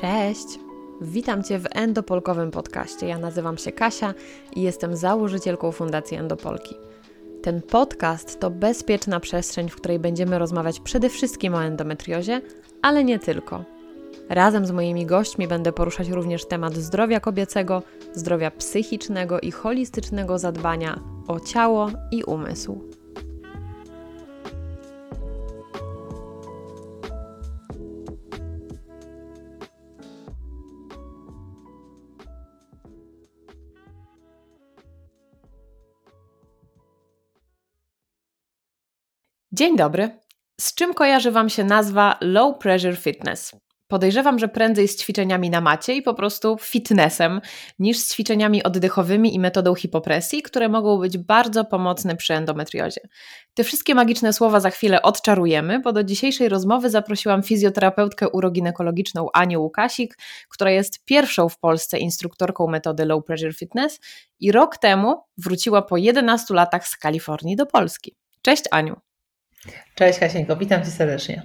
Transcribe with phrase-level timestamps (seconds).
[0.00, 0.58] Cześć!
[1.00, 3.06] Witam Cię w Endopolkowym podcaście.
[3.06, 4.14] Ja nazywam się Kasia
[4.56, 6.74] i jestem założycielką Fundacji Endopolki.
[7.42, 12.40] Ten podcast to bezpieczna przestrzeń, w której będziemy rozmawiać przede wszystkim o endometriozie,
[12.82, 13.64] ale nie tylko.
[14.28, 17.82] Razem z moimi gośćmi będę poruszać również temat zdrowia kobiecego,
[18.14, 22.99] zdrowia psychicznego i holistycznego zadbania o ciało i umysł.
[39.60, 40.10] Dzień dobry.
[40.60, 43.52] Z czym kojarzy Wam się nazwa Low Pressure Fitness?
[43.88, 47.40] Podejrzewam, że prędzej z ćwiczeniami na macie i po prostu fitnessem,
[47.78, 53.00] niż z ćwiczeniami oddechowymi i metodą hipopresji, które mogą być bardzo pomocne przy endometriozie.
[53.54, 59.58] Te wszystkie magiczne słowa za chwilę odczarujemy, bo do dzisiejszej rozmowy zaprosiłam fizjoterapeutkę uroginekologiczną Anię
[59.58, 64.00] Łukasik, która jest pierwszą w Polsce instruktorką metody Low Pressure Fitness
[64.40, 68.16] i rok temu wróciła po 11 latach z Kalifornii do Polski.
[68.42, 69.09] Cześć Aniu.
[69.94, 71.42] Cześć Kasieńko, witam Cię serdecznie.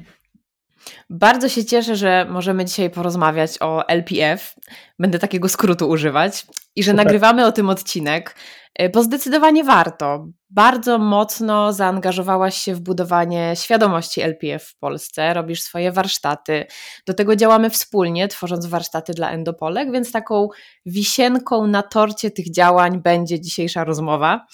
[1.10, 4.56] Bardzo się cieszę, że możemy dzisiaj porozmawiać o LPF.
[5.00, 7.06] Będę takiego skrótu używać i że Super.
[7.06, 8.36] nagrywamy o tym odcinek,
[8.76, 10.28] e, bo zdecydowanie warto.
[10.50, 16.66] Bardzo mocno zaangażowałaś się w budowanie świadomości LPF w Polsce, robisz swoje warsztaty.
[17.08, 20.48] Do tego działamy wspólnie, tworząc warsztaty dla endopolek, więc taką
[20.86, 24.46] wisienką na torcie tych działań będzie dzisiejsza rozmowa.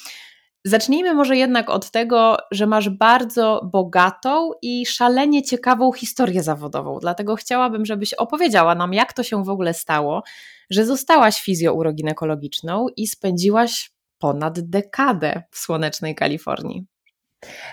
[0.66, 7.00] Zacznijmy może jednak od tego, że masz bardzo bogatą i szalenie ciekawą historię zawodową.
[7.00, 10.24] Dlatego chciałabym, żebyś opowiedziała nam, jak to się w ogóle stało,
[10.70, 16.86] że zostałaś fizjouroginekologiczną i spędziłaś ponad dekadę w słonecznej Kalifornii.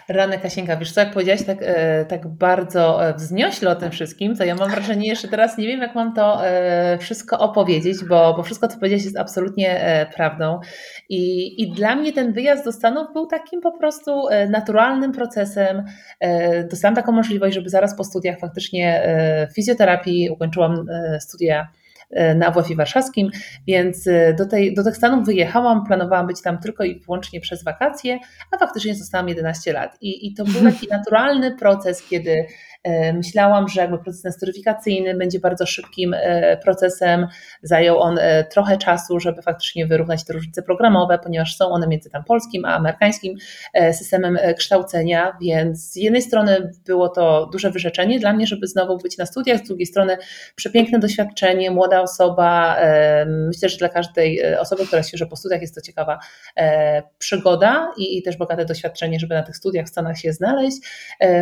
[0.08, 4.36] Rany Kasieńka, wiesz co, jak powiedziałaś tak, e, tak bardzo e, wzniośle o tym wszystkim,
[4.36, 8.34] to ja mam wrażenie, że teraz nie wiem, jak mam to e, wszystko opowiedzieć, bo,
[8.36, 10.60] bo wszystko, co powiedziałaś jest absolutnie prawdą.
[11.08, 15.84] I, I dla mnie ten wyjazd do Stanów był takim po prostu naturalnym procesem.
[16.70, 19.02] Dostałam taką możliwość, żeby zaraz po studiach faktycznie
[19.54, 20.86] fizjoterapii ukończyłam
[21.20, 21.87] studia E,
[22.34, 23.30] na WF-ie warszawskim,
[23.66, 27.64] więc e, do, tej, do tych Stanów wyjechałam, planowałam być tam tylko i wyłącznie przez
[27.64, 28.18] wakacje,
[28.52, 29.96] a faktycznie zostałam 11 lat.
[30.00, 32.46] I, i to był taki naturalny proces, kiedy
[32.77, 32.77] E,
[33.14, 37.26] myślałam, że jakby proces nasteryfikacyjny będzie bardzo szybkim e, procesem.
[37.62, 42.10] Zajął on e, trochę czasu, żeby faktycznie wyrównać te różnice programowe, ponieważ są one między
[42.10, 43.34] tam polskim a amerykańskim
[43.92, 49.18] systemem kształcenia, więc z jednej strony było to duże wyrzeczenie dla mnie, żeby znowu być
[49.18, 50.16] na studiach, z drugiej strony
[50.54, 52.76] przepiękne doświadczenie, młoda osoba.
[53.26, 56.18] Myślę, że dla każdej osoby, która świeżo po studiach jest to ciekawa
[57.18, 60.76] przygoda i, też bogate doświadczenie, żeby na tych studiach w Stanach się znaleźć.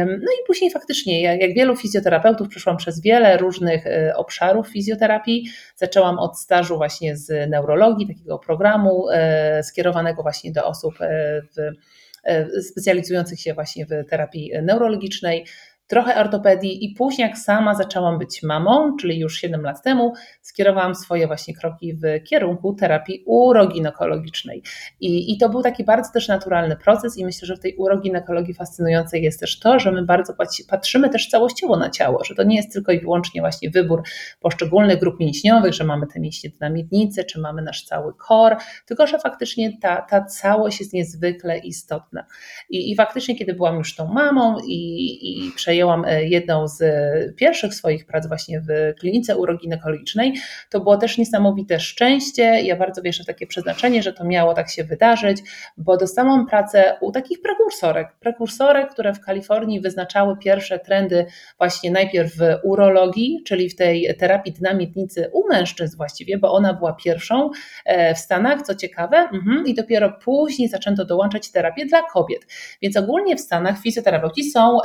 [0.08, 5.48] No i później faktycznie jak wielu fizjoterapeutów przeszłam przez wiele różnych e, obszarów fizjoterapii.
[5.76, 12.65] Zaczęłam od stażu właśnie z neurologii, takiego programu e, skierowanego właśnie do osób e, w
[12.70, 15.47] specjalizujących się właśnie w terapii neurologicznej
[15.86, 20.94] trochę ortopedii i później jak sama zaczęłam być mamą, czyli już 7 lat temu, skierowałam
[20.94, 24.62] swoje właśnie kroki w kierunku terapii uroginekologicznej.
[25.00, 28.54] I, I to był taki bardzo też naturalny proces i myślę, że w tej uroginekologii
[28.54, 30.34] fascynujące jest też to, że my bardzo
[30.69, 34.03] patrzymy też całościowo na ciało, że to nie jest tylko i wyłącznie właśnie wybór
[34.41, 39.06] poszczególnych grup mięśniowych, że mamy te mięśnie na miednicy, czy mamy nasz cały kor, tylko
[39.06, 42.26] że faktycznie ta, ta całość jest niezwykle istotna.
[42.70, 46.82] I, i faktycznie, kiedy byłam już tą mamą i, i przejęłam przejęłam e, jedną z
[46.82, 50.34] e, pierwszych swoich prac właśnie w klinice uroginekologicznej,
[50.70, 52.42] to było też niesamowite szczęście.
[52.42, 55.42] Ja bardzo wierzę w takie przeznaczenie, że to miało tak się wydarzyć,
[55.76, 61.26] bo dostałam pracę u takich prekursorek, prekursorek, które w Kalifornii wyznaczały pierwsze trendy
[61.59, 66.92] właśnie najpierw w urologii, czyli w tej terapii dynamietnicy u mężczyzn właściwie, bo ona była
[66.92, 67.50] pierwszą
[67.84, 72.47] e, w Stanach, co ciekawe, mhm, i dopiero później zaczęto dołączać terapię dla kobiet.
[72.82, 74.78] Więc ogólnie w Stanach fizjoterapeuci są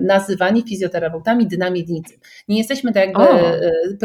[0.00, 2.18] na nazywani fizjoterapeutami dynamiednicy.
[2.48, 3.22] Nie jesteśmy tak jakby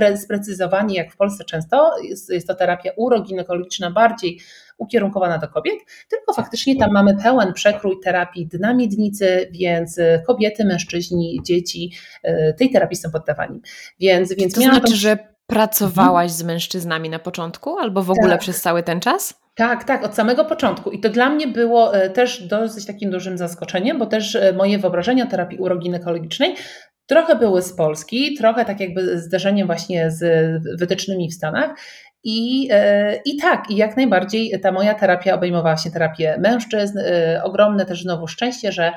[0.02, 4.40] e, sprecyzowani jak w Polsce często, jest, jest to terapia uroginekologiczna bardziej
[4.78, 5.76] ukierunkowana do kobiet,
[6.10, 11.92] tylko faktycznie tam mamy pełen przekrój terapii dynamiednicy, więc kobiety, mężczyźni, dzieci
[12.24, 13.62] e, tej terapii są poddawani.
[14.00, 14.96] Więc, więc to znaczy, to...
[14.96, 15.18] że
[15.48, 18.40] pracowałaś z mężczyznami na początku albo w ogóle tak.
[18.40, 19.43] przez cały ten czas?
[19.56, 20.92] Tak, tak, od samego początku.
[20.92, 24.80] I to dla mnie było e, też dosyć takim dużym zaskoczeniem, bo też e, moje
[24.80, 26.56] wyobrażenia terapii uroginekologicznej
[27.06, 30.24] trochę były z Polski, trochę tak jakby zderzeniem właśnie z
[30.80, 31.76] wytycznymi w Stanach.
[32.24, 32.70] I,
[33.26, 37.00] I tak, i jak najbardziej ta moja terapia obejmowała się terapię mężczyzn.
[37.44, 38.92] Ogromne też znowu szczęście, że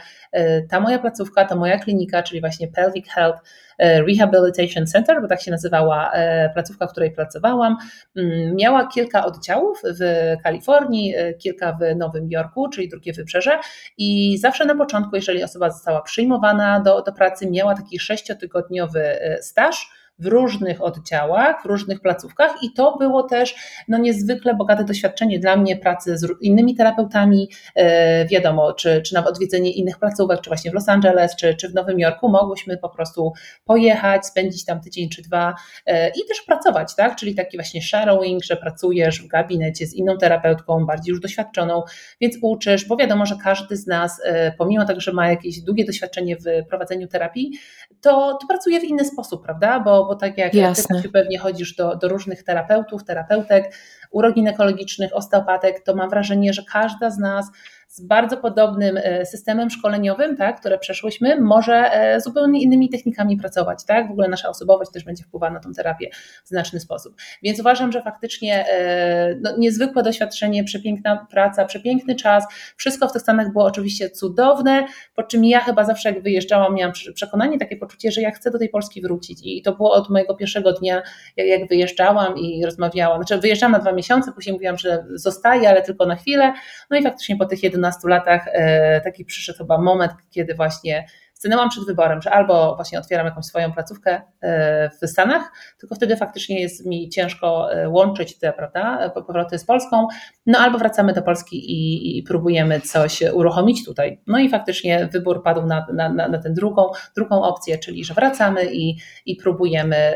[0.71, 3.43] ta moja placówka, ta moja klinika, czyli właśnie Pelvic Health
[3.79, 6.13] Rehabilitation Center, bo tak się nazywała
[6.55, 7.77] placówka, w której pracowałam,
[8.17, 13.59] mm, miała kilka oddziałów w Kalifornii, kilka w Nowym Jorku, czyli drugie wybrzeże.
[13.99, 19.91] I zawsze na początku, jeżeli osoba została przyjmowana do, do pracy, miała taki sześciotygodniowy staż
[20.19, 23.55] w różnych oddziałach, w różnych placówkach i to było też
[23.89, 29.31] no, niezwykle bogate doświadczenie dla mnie pracy z innymi terapeutami, e, wiadomo, czy, czy nawet
[29.31, 32.89] odwiedzenie innych placówek, czy właśnie w Los Angeles, czy, czy w Nowym Jorku, mogłyśmy po
[32.89, 33.33] prostu
[33.65, 35.55] pojechać, spędzić tam tydzień czy dwa
[35.87, 40.19] e, i też pracować, tak, czyli taki właśnie shadowing, że pracujesz w gabinecie z inną
[40.19, 41.83] terapeutką, bardziej już doświadczoną,
[42.21, 45.85] więc uczysz, bo wiadomo, że każdy z nas, e, pomimo tego, że ma jakieś długie
[45.85, 47.53] doświadczenie w prowadzeniu terapii,
[48.01, 51.03] to, to pracuje w inny sposób, prawda, bo bo tak jak Jasne.
[51.03, 53.75] ty pewnie chodzisz do, do różnych terapeutów, terapeutek,
[54.11, 57.47] uroginekologicznych, osteopatek, to mam wrażenie, że każda z nas
[57.89, 63.85] z bardzo podobnym e, systemem szkoleniowym, tak, które przeszłyśmy, może e, zupełnie innymi technikami pracować.
[63.85, 64.09] Tak?
[64.09, 66.11] W ogóle nasza osobowość też będzie wpływała na tą terapię
[66.45, 67.15] w znaczny sposób.
[67.43, 72.45] Więc uważam, że faktycznie e, no, niezwykłe doświadczenie, przepiękna praca, przepiękny czas.
[72.77, 76.93] Wszystko w tych Stanach było oczywiście cudowne, po czym ja chyba zawsze jak wyjeżdżałam, miałam
[77.15, 79.41] przekonanie, takie poczucie, że ja chcę do tej Polski wrócić.
[79.45, 81.03] I to było od mojego pierwszego dnia,
[81.37, 83.23] jak wyjeżdżałam i rozmawiałam.
[83.23, 86.53] Znaczy wyjeżdżałam na dwa miesiące, później mówiłam, że zostaję, ale tylko na chwilę.
[86.91, 91.07] No i faktycznie po tych 11 latach e, taki przyszedł chyba moment, kiedy właśnie
[91.37, 96.17] stanęłam przed wyborem, że albo właśnie otwieram jakąś swoją placówkę e, w Stanach, tylko wtedy
[96.17, 100.07] faktycznie jest mi ciężko e, łączyć te prawda, powroty z Polską,
[100.47, 104.21] no albo wracamy do Polski i, i próbujemy coś uruchomić tutaj.
[104.27, 108.65] No i faktycznie wybór padł na, na, na tę drugą, drugą opcję, czyli że wracamy
[108.73, 108.97] i,
[109.27, 110.15] i próbujemy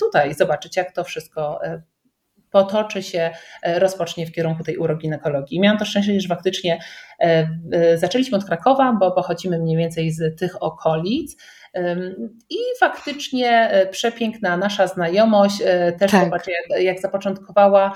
[0.00, 1.60] tutaj zobaczyć, jak to wszystko
[2.56, 3.30] potoczy się,
[3.62, 5.60] e, rozpocznie w kierunku tej uroginekologii.
[5.60, 6.78] Miałam to szczęście, że faktycznie
[7.18, 11.36] e, zaczęliśmy od Krakowa, bo pochodzimy mniej więcej z tych okolic.
[12.50, 15.58] I faktycznie e, przepiękna nasza znajomość,
[15.98, 16.24] też tak.
[16.24, 17.92] zobaczę, jak, jak zapoczątkowała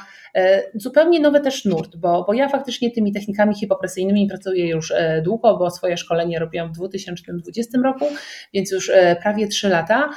[0.75, 4.93] zupełnie nowy też nurt, bo, bo ja faktycznie tymi technikami hipopresyjnymi pracuję już
[5.23, 8.05] długo, bo swoje szkolenie robiłam w 2020 roku,
[8.55, 8.93] więc już
[9.23, 10.11] prawie 3 lata.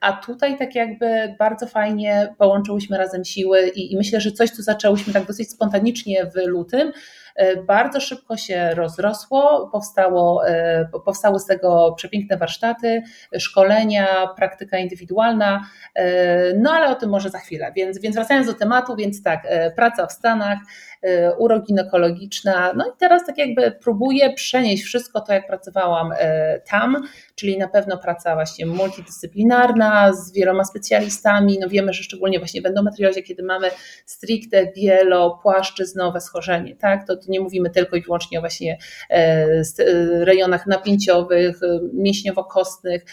[0.00, 4.62] A tutaj tak jakby bardzo fajnie połączyłyśmy razem siły i, i myślę, że coś, co
[4.62, 6.92] zaczęłyśmy tak dosyć spontanicznie w lutym,
[7.25, 7.25] E,
[7.66, 13.02] bardzo szybko się rozrosło, powstało, e, powstały z tego przepiękne warsztaty,
[13.38, 14.06] szkolenia,
[14.36, 17.72] praktyka indywidualna, e, no ale o tym może za chwilę.
[17.76, 19.46] Więc, więc wracając do tematu, więc tak,
[19.76, 20.58] praca w Stanach,
[21.38, 26.10] uroginekologiczna, no i teraz tak jakby próbuję przenieść wszystko to, jak pracowałam
[26.70, 26.96] tam,
[27.34, 31.58] czyli na pewno praca właśnie multidyscyplinarna z wieloma specjalistami.
[31.60, 33.70] No wiemy, że szczególnie właśnie w endometriozie, kiedy mamy
[34.06, 38.78] stricte wielopłaszczyznowe schorzenie, tak, to, to nie mówimy tylko i wyłącznie o właśnie
[39.10, 43.04] e, e, rejonach napięciowych, e, mięśniowo-kostnych,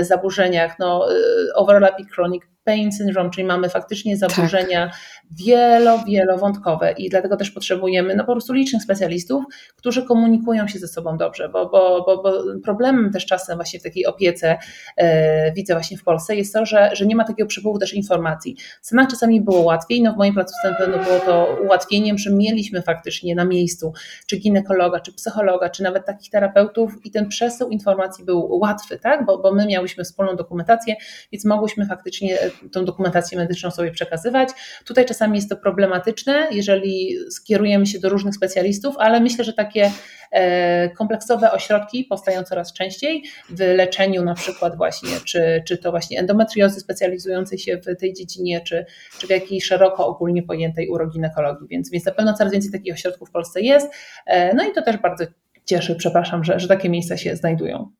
[0.00, 1.08] zaburzeniach, no
[1.54, 4.98] overlapping chronic pain syndrome, czyli mamy faktycznie zaburzenia tak.
[5.30, 9.44] wielo, wielowątkowe i dlatego też potrzebujemy no, po prostu licznych specjalistów,
[9.76, 12.32] którzy komunikują się ze sobą dobrze, bo, bo, bo, bo
[12.64, 14.58] problemem też czasem właśnie w takiej opiece
[14.96, 18.56] e, widzę właśnie w Polsce jest to, że, że nie ma takiego przepływu też informacji.
[18.82, 22.30] W Stanach czasami było łatwiej, no w moim placówce na pewno było to ułatwieniem, że
[22.30, 23.92] mieliśmy faktycznie na miejscu
[24.26, 29.26] czy ginekologa, czy psychologa, czy nawet takich terapeutów i ten przesył informacji był łatwy, tak?
[29.26, 30.96] bo, bo my miałyśmy wspólną dokumentację,
[31.32, 32.38] więc mogłyśmy faktycznie
[32.72, 34.48] tą dokumentację medyczną sobie przekazywać.
[34.84, 39.92] Tutaj czasami jest to problematyczne, jeżeli skierujemy się do różnych specjalistów, ale myślę, że takie
[40.32, 46.18] e, kompleksowe ośrodki powstają coraz częściej w leczeniu na przykład właśnie, czy, czy to właśnie
[46.18, 48.86] endometriozy specjalizującej się w tej dziedzinie, czy,
[49.18, 53.28] czy w jakiejś szeroko ogólnie pojętej uroginekologii, więc, więc na pewno coraz więcej takich ośrodków
[53.28, 53.92] w Polsce jest,
[54.26, 55.24] e, no i to też bardzo
[55.64, 57.99] cieszy, przepraszam, że, że takie miejsca się znajdują.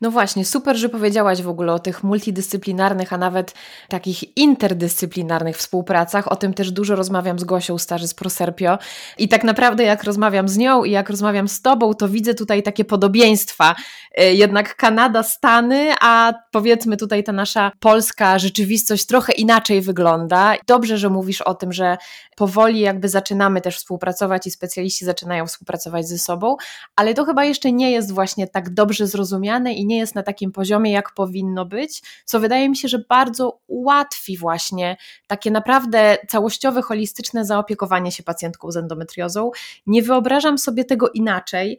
[0.00, 3.54] No właśnie, super, że powiedziałaś w ogóle o tych multidyscyplinarnych, a nawet
[3.88, 6.32] takich interdyscyplinarnych współpracach.
[6.32, 8.78] O tym też dużo rozmawiam z Gosią Starzy z Proserpio.
[9.18, 12.62] I tak naprawdę jak rozmawiam z nią i jak rozmawiam z Tobą, to widzę tutaj
[12.62, 13.74] takie podobieństwa.
[14.20, 20.54] Y, jednak Kanada, Stany, a powiedzmy tutaj ta nasza polska rzeczywistość trochę inaczej wygląda.
[20.66, 21.96] Dobrze, że mówisz o tym, że
[22.36, 26.56] powoli jakby zaczynamy też współpracować i specjaliści zaczynają współpracować ze sobą,
[26.96, 30.52] ale to chyba jeszcze nie jest właśnie tak dobrze zrozumiane i nie jest na takim
[30.52, 36.82] poziomie, jak powinno być, co wydaje mi się, że bardzo ułatwi właśnie takie naprawdę całościowe,
[36.82, 39.50] holistyczne zaopiekowanie się pacjentką z endometriozą.
[39.86, 41.78] Nie wyobrażam sobie tego inaczej,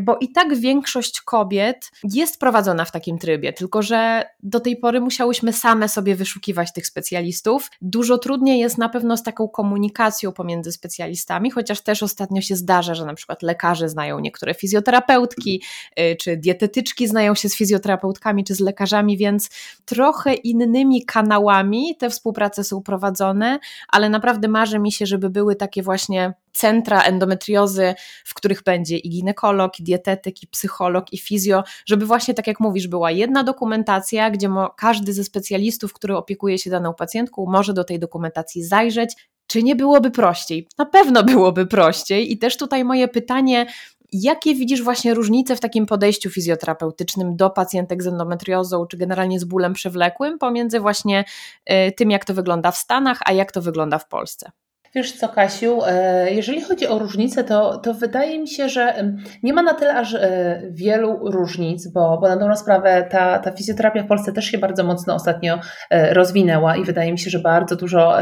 [0.00, 5.00] bo i tak większość kobiet jest prowadzona w takim trybie, tylko że do tej pory
[5.00, 7.70] musiałyśmy same sobie wyszukiwać tych specjalistów.
[7.80, 12.94] Dużo trudniej jest na pewno z taką komunikacją pomiędzy specjalistami, chociaż też ostatnio się zdarza,
[12.94, 15.62] że na przykład lekarze znają niektóre fizjoterapeutki,
[15.96, 19.50] e, czy dietetyczki znają się z fizjoterapeutkami, czy z lekarzami, więc
[19.84, 25.82] trochę innymi kanałami te współprace są prowadzone, ale naprawdę marzy mi się, żeby były takie
[25.82, 27.94] właśnie centra endometriozy,
[28.24, 32.60] w których będzie i ginekolog, i dietetyk, i psycholog, i fizjo, żeby właśnie tak jak
[32.60, 37.84] mówisz, była jedna dokumentacja, gdzie każdy ze specjalistów, który opiekuje się daną pacjentką, może do
[37.84, 39.14] tej dokumentacji zajrzeć.
[39.46, 40.68] Czy nie byłoby prościej?
[40.78, 42.32] Na pewno byłoby prościej.
[42.32, 43.66] I też tutaj moje pytanie
[44.12, 49.44] Jakie widzisz właśnie różnice w takim podejściu fizjoterapeutycznym do pacjentek z endometriozą, czy generalnie z
[49.44, 51.24] bólem przewlekłym, pomiędzy właśnie
[51.70, 54.50] y, tym, jak to wygląda w Stanach, a jak to wygląda w Polsce?
[54.94, 58.94] Wiesz co, Kasiu, e, jeżeli chodzi o różnice, to, to wydaje mi się, że
[59.42, 63.52] nie ma na tyle aż e, wielu różnic, bo, bo na dobrą sprawę ta, ta
[63.52, 65.58] fizjoterapia w Polsce też się bardzo mocno ostatnio
[65.90, 68.16] e, rozwinęła i wydaje mi się, że bardzo dużo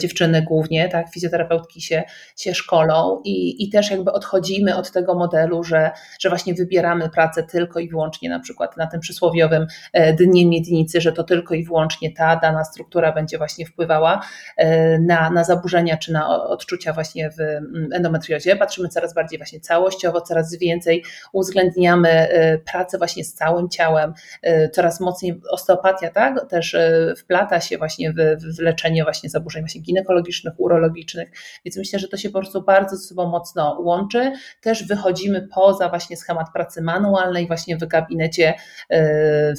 [0.00, 2.02] dziewczyny głównie, tak, fizjoterapeutki się,
[2.36, 5.90] się szkolą i, i też jakby odchodzimy od tego modelu, że,
[6.20, 9.66] że właśnie wybieramy pracę tylko i wyłącznie na przykład na tym przysłowiowym
[10.18, 14.20] dnie miednicy, że to tylko i wyłącznie ta dana struktura będzie właśnie wpływała
[15.00, 18.56] na, na zaburzenia czy na odczucia właśnie w mm, endometriozie.
[18.56, 24.14] Patrzymy coraz bardziej właśnie całościowo, coraz więcej uwzględniamy y, pracę właśnie z całym ciałem,
[24.46, 28.16] y, coraz mocniej osteopatia, tak, też y, wplata się właśnie w,
[28.56, 31.30] w leczenie właśnie zaburzeń właśnie ginekologicznych, urologicznych,
[31.64, 34.32] więc myślę, że to się po prostu bardzo ze sobą mocno łączy.
[34.60, 38.54] Też wychodzimy poza właśnie schemat pracy manualnej, właśnie w gabinecie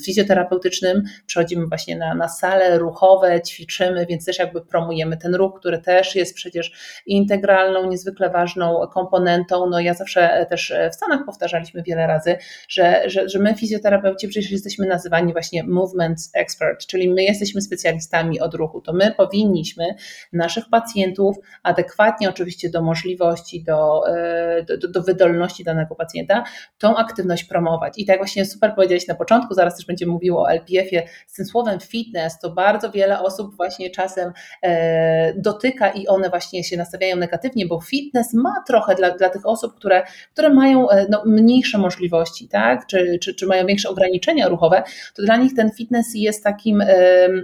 [0.05, 5.81] fizjoterapeutycznym, przechodzimy właśnie na, na sale ruchowe, ćwiczymy, więc też jakby promujemy ten ruch, który
[5.81, 9.69] też jest przecież integralną, niezwykle ważną komponentą.
[9.69, 12.37] No ja zawsze też w Stanach powtarzaliśmy wiele razy,
[12.69, 18.39] że, że, że my fizjoterapeuci przecież jesteśmy nazywani właśnie movement expert, czyli my jesteśmy specjalistami
[18.39, 18.81] od ruchu.
[18.81, 19.85] To my powinniśmy
[20.33, 24.01] naszych pacjentów adekwatnie oczywiście do możliwości, do,
[24.79, 26.43] do, do wydolności danego pacjenta,
[26.77, 27.93] tą aktywność promować.
[27.97, 31.45] I tak właśnie super powiedziałeś na początku, zaraz też będziemy mówiło o LPF-ie, z tym
[31.45, 34.33] słowem fitness, to bardzo wiele osób właśnie czasem
[34.63, 39.46] e, dotyka i one właśnie się nastawiają negatywnie, bo fitness ma trochę dla, dla tych
[39.46, 42.88] osób, które, które mają e, no, mniejsze możliwości, tak?
[42.88, 44.84] Czy, czy, czy mają większe ograniczenia ruchowe,
[45.15, 46.84] to dla nich ten fitness jest takim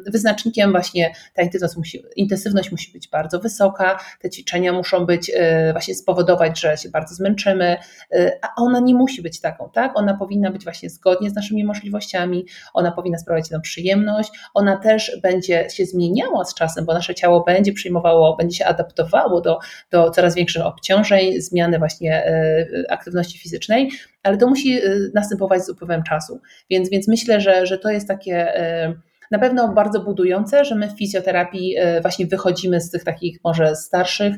[0.07, 5.71] wyznacznikiem właśnie, ta intensywność musi, intensywność musi być bardzo wysoka, te ćwiczenia muszą być e,
[5.71, 7.77] właśnie spowodować, że się bardzo zmęczymy,
[8.11, 9.91] e, a ona nie musi być taką, tak?
[9.95, 15.19] Ona powinna być właśnie zgodnie z naszymi możliwościami, ona powinna sprawiać nam przyjemność, ona też
[15.23, 18.80] będzie się zmieniała z czasem, bo nasze ciało będzie przyjmowało, będzie się adaptowało
[19.41, 19.59] do,
[19.91, 23.91] do coraz większych obciążeń, zmiany właśnie e, aktywności fizycznej,
[24.23, 24.81] ale to musi e,
[25.13, 26.41] następować z upływem czasu.
[26.69, 28.93] Więc, więc myślę, że, że to jest takie e,
[29.31, 34.35] na pewno bardzo budujące, że my w fizjoterapii właśnie wychodzimy z tych takich może starszych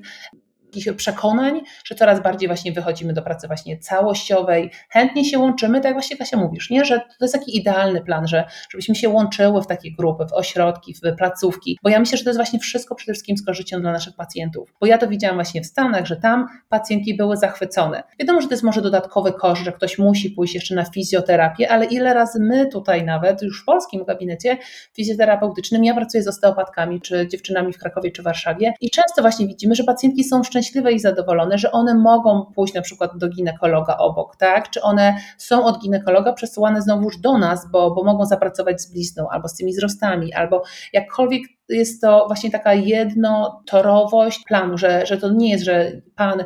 [0.73, 5.85] takich przekonań, że coraz bardziej właśnie wychodzimy do pracy właśnie całościowej, chętnie się łączymy, tak
[5.85, 6.85] jak właśnie Kasia mówisz, nie?
[6.85, 10.93] że to jest taki idealny plan, że żebyśmy się łączyły w takie grupy, w ośrodki,
[10.93, 13.91] w placówki, bo ja myślę, że to jest właśnie wszystko przede wszystkim z korzyścią dla
[13.91, 18.03] naszych pacjentów, bo ja to widziałam właśnie w Stanach, że tam pacjentki były zachwycone.
[18.19, 21.85] Wiadomo, że to jest może dodatkowy koszt, że ktoś musi pójść jeszcze na fizjoterapię, ale
[21.85, 24.57] ile razy my tutaj nawet, już w polskim gabinecie
[24.93, 29.75] fizjoterapeutycznym, ja pracuję z osteopatkami, czy dziewczynami w Krakowie, czy Warszawie i często właśnie widzimy,
[29.75, 33.97] że pacjentki są szczęśliwe szczęśliwe i zadowolone, że one mogą pójść na przykład do ginekologa
[33.97, 34.69] obok, tak?
[34.69, 39.29] Czy one są od ginekologa przesyłane znowuż do nas, bo, bo mogą zapracować z blizną
[39.29, 41.41] albo z tymi wzrostami, albo jakkolwiek
[41.75, 46.45] jest to właśnie taka jednotorowość planu, że, że to nie jest, że pan y,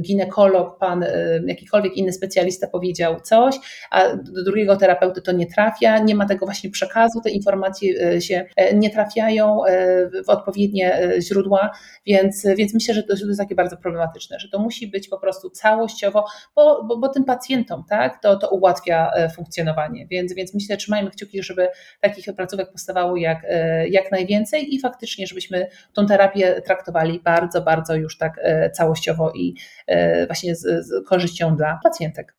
[0.00, 3.56] ginekolog, pan y, jakikolwiek inny specjalista powiedział coś,
[3.90, 8.20] a do drugiego terapeuty to nie trafia, nie ma tego właśnie przekazu, te informacje y,
[8.20, 9.60] się nie trafiają
[10.26, 11.70] w odpowiednie źródła,
[12.06, 15.08] więc, więc myślę, że to, że to jest takie bardzo problematyczne, że to musi być
[15.08, 16.24] po prostu całościowo,
[16.56, 21.42] bo, bo, bo tym pacjentom tak, to, to ułatwia funkcjonowanie, więc, więc myślę, trzymajmy kciuki,
[21.42, 21.68] żeby
[22.00, 23.46] takich placówek powstawało jak,
[23.90, 29.32] jak najwięcej, więcej i faktycznie, żebyśmy tą terapię traktowali bardzo, bardzo już tak e, całościowo
[29.32, 29.54] i
[29.86, 32.38] e, właśnie z, z korzyścią dla pacjentek.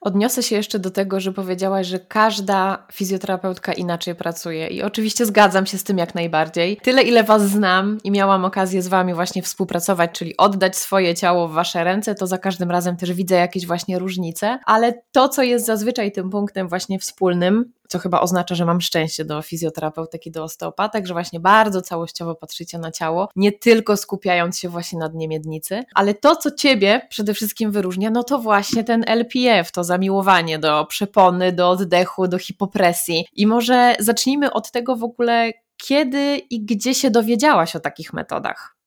[0.00, 5.66] Odniosę się jeszcze do tego, że powiedziałaś, że każda fizjoterapeutka inaczej pracuje i oczywiście zgadzam
[5.66, 6.76] się z tym jak najbardziej.
[6.76, 11.48] Tyle ile Was znam i miałam okazję z Wami właśnie współpracować, czyli oddać swoje ciało
[11.48, 15.42] w Wasze ręce, to za każdym razem też widzę jakieś właśnie różnice, ale to, co
[15.42, 20.30] jest zazwyczaj tym punktem właśnie wspólnym, co chyba oznacza, że mam szczęście do fizjoterapeutek i
[20.30, 25.14] do osteopatek, że właśnie bardzo całościowo patrzycie na ciało, nie tylko skupiając się właśnie nad
[25.14, 30.58] niemiednicy, ale to, co ciebie przede wszystkim wyróżnia, no to właśnie ten LPF, to zamiłowanie
[30.58, 33.26] do przepony, do oddechu, do hipopresji.
[33.32, 38.79] I może zacznijmy od tego w ogóle, kiedy i gdzie się dowiedziałaś o takich metodach?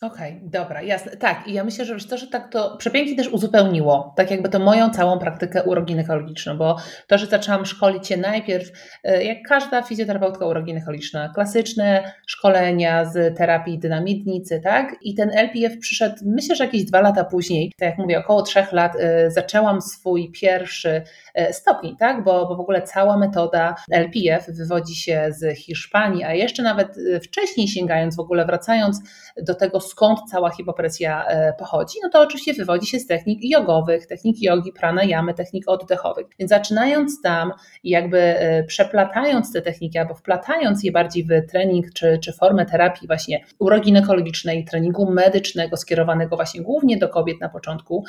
[0.00, 1.16] Okej, okay, dobra, jasne.
[1.16, 4.58] Tak, i ja myślę, że to, że tak to przepięknie też uzupełniło, tak jakby to
[4.58, 6.76] moją całą praktykę uroginekologiczną, bo
[7.06, 8.70] to, że zaczęłam szkolić się najpierw,
[9.04, 14.96] e, jak każda fizjoterapeutka uroginekologiczna, klasyczne szkolenia z terapii dynamidnicy, tak?
[15.02, 18.72] I ten LPF przyszedł, myślę, że jakieś dwa lata później, tak jak mówię, około trzech
[18.72, 21.02] lat, e, zaczęłam swój pierwszy
[21.34, 22.24] e, stopień, tak?
[22.24, 27.68] Bo, bo w ogóle cała metoda LPF wywodzi się z Hiszpanii, a jeszcze nawet wcześniej
[27.68, 29.00] sięgając, w ogóle wracając
[29.42, 34.06] do tego, skąd cała hipopresja e, pochodzi, no to oczywiście wywodzi się z technik jogowych,
[34.06, 36.26] technik jogi, pranayamy, technik oddechowych.
[36.38, 37.52] Więc zaczynając tam
[37.82, 42.66] i jakby e, przeplatając te techniki albo wplatając je bardziej w trening czy, czy formę
[42.66, 48.04] terapii właśnie uroginekologicznej, treningu medycznego skierowanego właśnie głównie do kobiet na początku,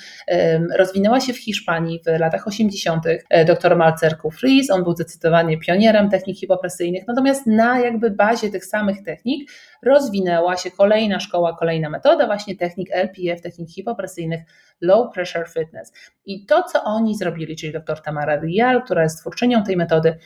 [0.75, 3.03] rozwinęła się w Hiszpanii w latach 80.
[3.29, 8.65] E, dr Malcer Kufris, on był zdecydowanie pionierem technik hipopresyjnych, natomiast na jakby bazie tych
[8.65, 9.51] samych technik
[9.86, 14.41] rozwinęła się kolejna szkoła, kolejna metoda, właśnie technik LPF, technik hipopresyjnych,
[14.81, 15.93] low pressure fitness.
[16.25, 20.17] I to, co oni zrobili, czyli dr Tamara Rial, która jest twórczynią tej metody,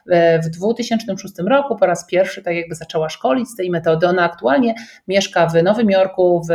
[0.44, 4.08] w 2006 roku po raz pierwszy tak jakby zaczęła szkolić z tej metody.
[4.08, 4.76] Ona aktualnie
[5.08, 6.52] mieszka w Nowym Jorku, w,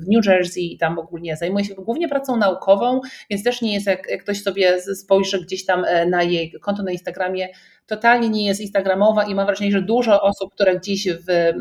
[0.00, 3.86] w New Jersey i tam ogólnie zajmuje się głównie pracą naukową, więc też nie jest,
[3.86, 7.48] jak, jak ktoś sobie spojrzy gdzieś tam e, na jej konto na Instagramie,
[7.86, 11.52] totalnie nie jest instagramowa i mam wrażenie, że dużo osób, które gdzieś w,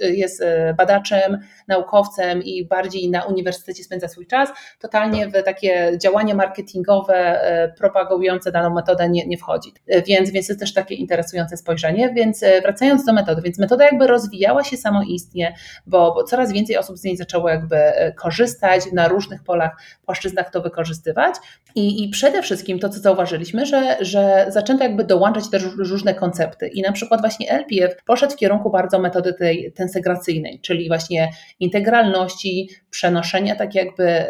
[0.00, 4.48] jest e, badaczem, naukowcem i bardziej na uniwersytecie spędza swój czas,
[4.80, 9.72] totalnie w takie działania marketingowe e, propagujące daną metodę nie, nie wchodzi.
[9.86, 12.12] E, więc, więc jest też takie interesujące spojrzenie.
[12.14, 15.54] Więc wracając do metody, więc metoda jakby rozwijała się samoistnie,
[15.86, 17.76] bo, bo coraz więcej osób z niej zaczęło jakby
[18.16, 21.34] korzystać na różnych polach, płaszczyznach to wykorzystywać
[21.74, 26.68] i, i przede wszystkim to, co zauważyliśmy, że, że zaczęto jakby dołączać też różne koncepty.
[26.68, 31.30] I na przykład właśnie LPF poszedł w kierunku bardzo metody tej tensegracyjnej, czyli właśnie
[31.60, 34.24] integralności, przenoszenia tak jakby.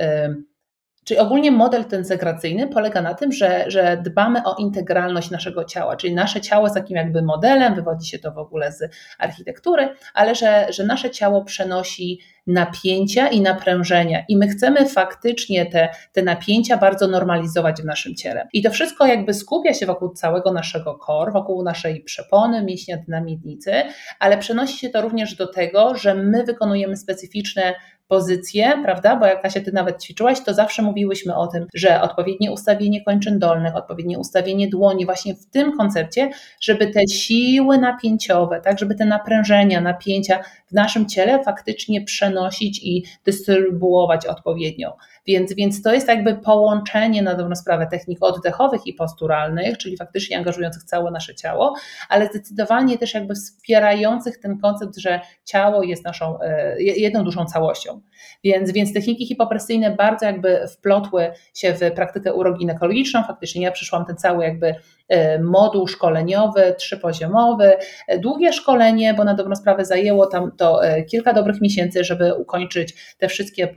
[1.04, 6.14] Czyli ogólnie model tensegracyjny polega na tym, że, że dbamy o integralność naszego ciała, czyli
[6.14, 8.82] nasze ciało jest takim jakby modelem, wywodzi się to w ogóle z
[9.18, 14.24] architektury, ale że, że nasze ciało przenosi napięcia i naprężenia.
[14.28, 18.48] I my chcemy faktycznie te, te napięcia bardzo normalizować w naszym ciele.
[18.52, 23.72] I to wszystko jakby skupia się wokół całego naszego core, wokół naszej przepony, mięśnia dynamiednicy,
[24.18, 27.74] ale przenosi się to również do tego, że my wykonujemy specyficzne
[28.08, 29.16] pozycje, prawda?
[29.16, 33.38] Bo jak Kasia, ty nawet ćwiczyłaś, to zawsze mówiłyśmy o tym, że odpowiednie ustawienie kończyn
[33.38, 39.04] dolnych, odpowiednie ustawienie dłoni, właśnie w tym koncepcie, żeby te siły napięciowe, tak, żeby te
[39.04, 44.96] naprężenia, napięcia w naszym ciele faktycznie przenosić i dystrybuować odpowiednio.
[45.26, 50.38] Więc, więc to jest jakby połączenie na dobrą sprawę technik oddechowych i posturalnych, czyli faktycznie
[50.38, 51.74] angażujących całe nasze ciało,
[52.08, 58.00] ale zdecydowanie też jakby wspierających ten koncept, że ciało jest naszą e, jedną dużą całością.
[58.44, 63.22] Więc, więc techniki hipopresyjne bardzo jakby wplotły się w praktykę uroginekologiczną.
[63.24, 64.74] Faktycznie ja przyszłam ten cały jakby
[65.08, 67.76] e, moduł szkoleniowy, trzypoziomowy,
[68.08, 73.14] e, długie szkolenie, bo na dobrą sprawę zajęło tam to kilka dobrych miesięcy, żeby ukończyć
[73.18, 73.74] te wszystkie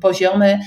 [0.00, 0.58] poziomy.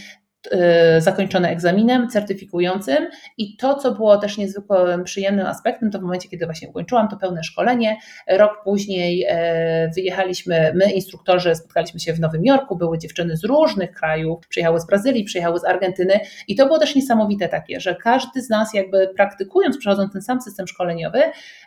[0.48, 3.08] Y, zakończone egzaminem certyfikującym.
[3.38, 7.18] I to, co było też niezwykle przyjemnym aspektem, to w momencie, kiedy właśnie ukończyłam to
[7.18, 7.98] pełne szkolenie,
[8.28, 13.92] rok później e, wyjechaliśmy, my instruktorzy spotkaliśmy się w Nowym Jorku, były dziewczyny z różnych
[13.92, 16.20] krajów, przyjechały z Brazylii, przyjechały z Argentyny.
[16.48, 20.42] I to było też niesamowite takie, że każdy z nas jakby praktykując, przechodząc ten sam
[20.42, 21.22] system szkoleniowy,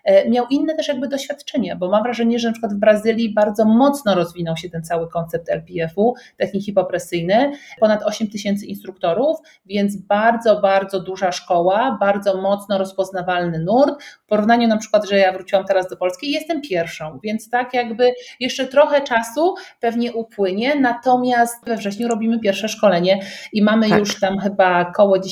[0.05, 3.65] e, miał inne też jakby doświadczenia, bo mam wrażenie, że na przykład w Brazylii bardzo
[3.65, 10.61] mocno rozwinął się ten cały koncept LPF-u, technik hipopresyjny, ponad 8 tysięcy instruktorów, więc bardzo,
[10.61, 14.03] bardzo duża szkoła, bardzo mocno rozpoznawalny nurt.
[14.03, 17.75] W porównaniu na przykład, że ja wróciłam teraz do Polski i jestem pierwszą, więc tak
[17.75, 23.21] jakby jeszcze trochę czasu pewnie upłynie, natomiast we wrześniu robimy pierwsze szkolenie
[23.53, 23.99] i mamy tak.
[23.99, 25.23] już tam chyba około 10-11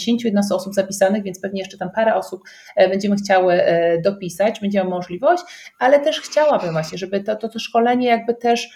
[0.53, 2.43] osób zapisanych, więc pewnie jeszcze tam parę osób
[2.77, 5.43] e, będziemy chciały e, dopisać, będziemy możliwość,
[5.79, 8.69] ale też chciałabym właśnie, żeby to, to, to szkolenie jakby też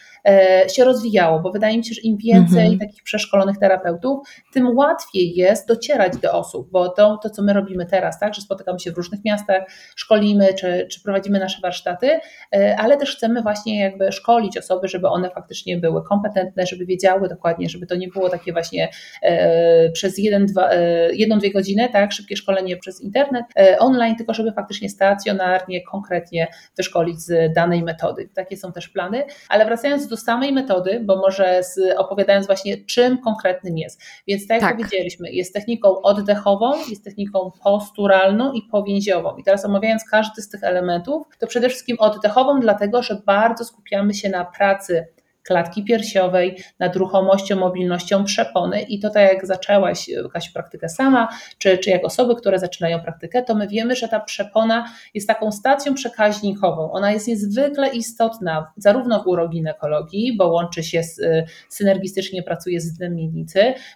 [0.74, 2.78] się rozwijało, bo wydaje mi się, że im więcej mhm.
[2.78, 7.86] takich przeszkolonych terapeutów, tym łatwiej jest docierać do osób, bo to, to co my robimy
[7.86, 9.62] teraz, tak, że spotykamy się w różnych miastach,
[9.96, 12.20] szkolimy czy, czy prowadzimy nasze warsztaty,
[12.56, 17.28] e, ale też chcemy właśnie jakby szkolić osoby, żeby one faktycznie były kompetentne, żeby wiedziały
[17.28, 18.88] dokładnie, żeby to nie było takie właśnie
[19.22, 23.44] e, przez jeden, dwa, e, jedną, dwie godziny, tak, szybkie szkolenie przez internet,
[23.78, 28.28] online, tylko żeby faktycznie stacjonarnie, konkretnie wyszkolić z danej metody.
[28.34, 33.18] Takie są też plany, ale wracając do samej metody, bo może z, opowiadając właśnie czym
[33.18, 34.00] konkretnym jest.
[34.28, 34.76] Więc tak jak tak.
[34.76, 39.36] powiedzieliśmy, jest techniką oddechową, jest techniką posturalną i powięziową.
[39.36, 44.14] I teraz omawiając każdy z tych elementów, to przede wszystkim oddechową, dlatego że bardzo skupiamy
[44.14, 45.06] się na pracy
[45.44, 51.28] klatki piersiowej, nad ruchomością, mobilnością przepony i to tak jak zaczęłaś jakaś praktykę sama,
[51.58, 55.52] czy, czy jak osoby, które zaczynają praktykę, to my wiemy, że ta przepona jest taką
[55.52, 56.92] stacją przekaźnikową.
[56.92, 61.20] Ona jest niezwykle istotna zarówno w uroginekologii, bo łączy się z,
[61.68, 63.14] synergistycznie pracuje z dnem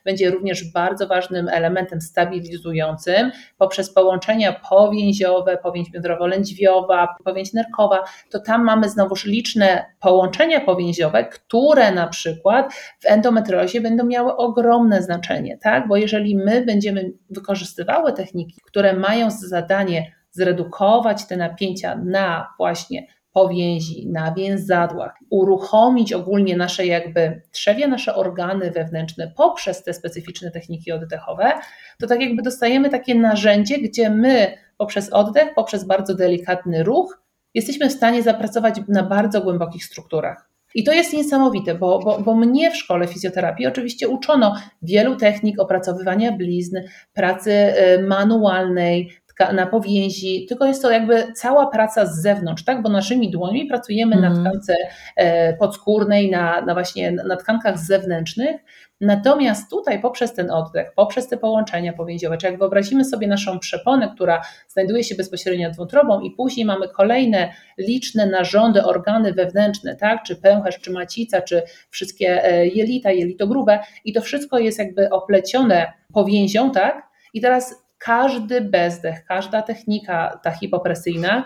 [0.04, 8.64] będzie również bardzo ważnym elementem stabilizującym poprzez połączenia powięziowe, powięź biodrowo-lędźwiowa, powięź nerkowa, to tam
[8.64, 15.88] mamy znowuż liczne połączenia powięziowe, które na przykład w endometriozie będą miały ogromne znaczenie, tak?
[15.88, 23.06] Bo jeżeli my będziemy wykorzystywały techniki, które mają za zadanie zredukować te napięcia na właśnie
[23.32, 30.92] powięzi, na więzadłach, uruchomić ogólnie nasze jakby trzewie, nasze organy wewnętrzne poprzez te specyficzne techniki
[30.92, 31.52] oddechowe,
[32.00, 37.22] to tak jakby dostajemy takie narzędzie, gdzie my poprzez oddech, poprzez bardzo delikatny ruch
[37.54, 40.47] jesteśmy w stanie zapracować na bardzo głębokich strukturach.
[40.74, 45.60] I to jest niesamowite, bo, bo, bo mnie w szkole fizjoterapii oczywiście uczono wielu technik
[45.60, 46.76] opracowywania blizn,
[47.12, 49.10] pracy y, manualnej,
[49.52, 52.82] na powięzi, tylko jest to jakby cała praca z zewnątrz, tak?
[52.82, 54.22] Bo naszymi dłońmi pracujemy mm.
[54.22, 54.46] na mhm.
[54.46, 54.74] tkance
[55.16, 58.56] e, podskórnej, na, na właśnie na tkankach zewnętrznych,
[59.00, 64.12] Natomiast tutaj poprzez ten oddech, poprzez te połączenia powięziowe, czy jak wyobrazimy sobie naszą przeponę,
[64.14, 70.22] która znajduje się bezpośrednio nad wątrobą i później mamy kolejne liczne narządy, organy wewnętrzne, tak,
[70.22, 75.10] czy pęcherz, czy macica, czy wszystkie e, jelita, jelito grube i to wszystko jest jakby
[75.10, 77.02] oplecione powięzią, tak,
[77.34, 81.44] i teraz każdy bezdech, każda technika ta hipopresyjna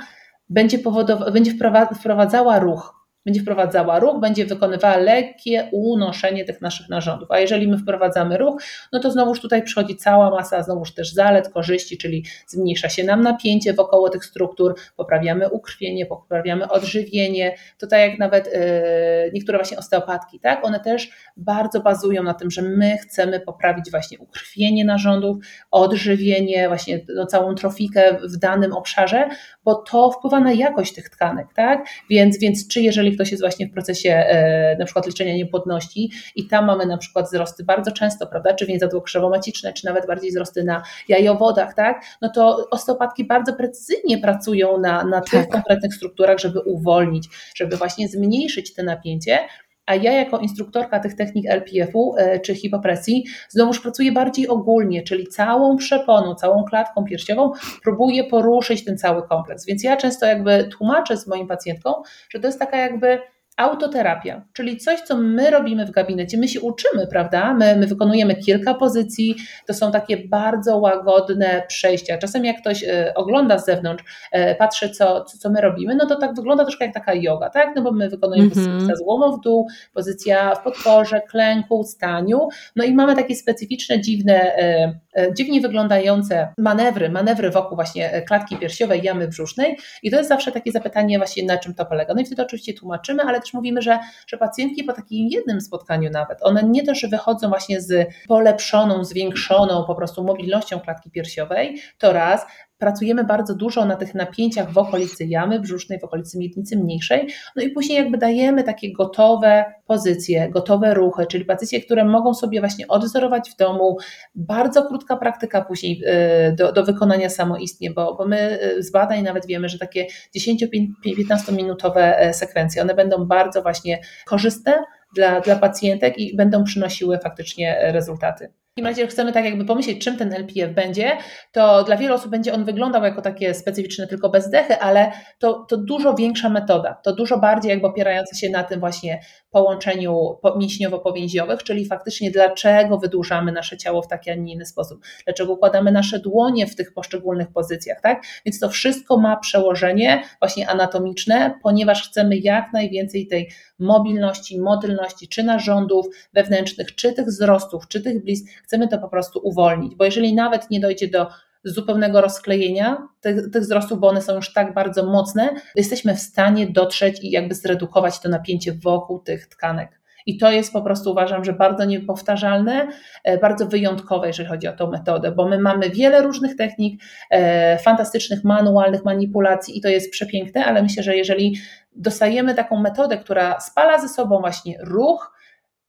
[0.48, 1.52] będzie, powodowa- będzie
[1.94, 7.30] wprowadzała ruch będzie wprowadzała ruch, będzie wykonywała lekkie unoszenie tych naszych narządów.
[7.30, 11.48] A jeżeli my wprowadzamy ruch, no to znowuż tutaj przychodzi cała masa znowuż też zalet,
[11.48, 17.56] korzyści, czyli zmniejsza się nam napięcie wokoło tych struktur, poprawiamy ukrwienie, poprawiamy odżywienie.
[17.80, 22.62] Tutaj jak nawet yy, niektóre właśnie osteopatki, tak, one też bardzo bazują na tym, że
[22.62, 29.28] my chcemy poprawić właśnie ukrwienie narządów, odżywienie, właśnie no, całą trofikę w danym obszarze,
[29.64, 31.86] bo to wpływa na jakość tych tkanek, tak?
[32.10, 36.46] Więc, więc czy jeżeli ktoś jest właśnie w procesie e, na przykład leczenia niepłodności i
[36.46, 40.64] tam mamy na przykład wzrosty bardzo często, prawda, czy więzadło krzewomaciczne, czy nawet bardziej wzrosty
[40.64, 42.04] na jajowodach, tak?
[42.22, 45.48] No to osteopatki bardzo precyzyjnie pracują na, na tych tak.
[45.48, 49.38] konkretnych strukturach, żeby uwolnić, żeby właśnie zmniejszyć te napięcie,
[49.86, 55.26] a ja jako instruktorka tych technik LPF-u e, czy hipopresji znowuż pracuję bardziej ogólnie, czyli
[55.26, 59.66] całą przeponą, całą klatką piersiową próbuję poruszyć ten cały kompleks.
[59.66, 61.94] Więc ja często jakby tłumaczę z moim pacjentką,
[62.30, 63.18] że to jest taka jakby
[63.62, 67.54] autoterapia, czyli coś, co my robimy w gabinecie, my się uczymy, prawda?
[67.54, 72.18] My, my wykonujemy kilka pozycji, to są takie bardzo łagodne przejścia.
[72.18, 76.16] Czasem jak ktoś e, ogląda z zewnątrz, e, patrzy, co, co, my robimy, no to
[76.16, 77.76] tak wygląda troszkę jak taka yoga, tak?
[77.76, 78.74] No bo my wykonujemy mm -hmm.
[78.74, 84.00] pozycję z głową w dół, pozycja w podporze, klęku, staniu, no i mamy takie specyficzne,
[84.00, 85.00] dziwne, e,
[85.36, 90.72] dziwnie wyglądające manewry, manewry wokół właśnie klatki piersiowej, jamy brzusznej i to jest zawsze takie
[90.72, 92.14] zapytanie właśnie na czym to polega.
[92.14, 96.10] No i wtedy oczywiście tłumaczymy, ale też mówimy, że, że pacjentki po takim jednym spotkaniu
[96.10, 102.12] nawet, one nie też wychodzą właśnie z polepszoną, zwiększoną po prostu mobilnością klatki piersiowej, to
[102.12, 102.46] raz,
[102.82, 107.62] pracujemy bardzo dużo na tych napięciach w okolicy jamy brzusznej, w okolicy miednicy mniejszej, no
[107.62, 112.88] i później jakby dajemy takie gotowe pozycje, gotowe ruchy, czyli pozycje, które mogą sobie właśnie
[112.88, 113.96] odwzorować w domu,
[114.34, 116.02] bardzo krótka praktyka później
[116.50, 120.06] y, do, do wykonania samoistnie, bo, bo my y, z badań nawet wiemy, że takie
[120.36, 127.18] 10-15 minutowe e, sekwencje, one będą bardzo właśnie korzystne dla, dla pacjentek i będą przynosiły
[127.18, 128.61] faktycznie e, rezultaty.
[128.74, 131.18] Takim razie chcemy tak jakby pomyśleć, czym ten LPF będzie,
[131.52, 135.76] to dla wielu osób będzie on wyglądał jako takie specyficzne tylko bezdechy, ale to, to
[135.76, 141.86] dużo większa metoda, to dużo bardziej jakby opierająca się na tym właśnie połączeniu mięśniowo-powięziowych, czyli
[141.86, 146.66] faktycznie dlaczego wydłużamy nasze ciało w taki, a nie inny sposób, dlaczego układamy nasze dłonie
[146.66, 148.22] w tych poszczególnych pozycjach, tak?
[148.46, 155.42] Więc to wszystko ma przełożenie właśnie anatomiczne, ponieważ chcemy jak najwięcej tej mobilności, modylności, czy
[155.42, 160.34] narządów wewnętrznych, czy tych wzrostów, czy tych blizn, chcemy to po prostu uwolnić, bo jeżeli
[160.34, 161.26] nawet nie dojdzie do
[161.64, 166.66] zupełnego rozklejenia tych, tych wzrostów, bo one są już tak bardzo mocne, jesteśmy w stanie
[166.66, 170.00] dotrzeć i jakby zredukować to napięcie wokół tych tkanek.
[170.26, 172.88] I to jest po prostu uważam, że bardzo niepowtarzalne,
[173.24, 177.78] e, bardzo wyjątkowe, jeżeli chodzi o tą metodę, bo my mamy wiele różnych technik, e,
[177.78, 181.56] fantastycznych manualnych manipulacji i to jest przepiękne, ale myślę, że jeżeli
[181.96, 185.32] dostajemy taką metodę, która spala ze sobą właśnie ruch,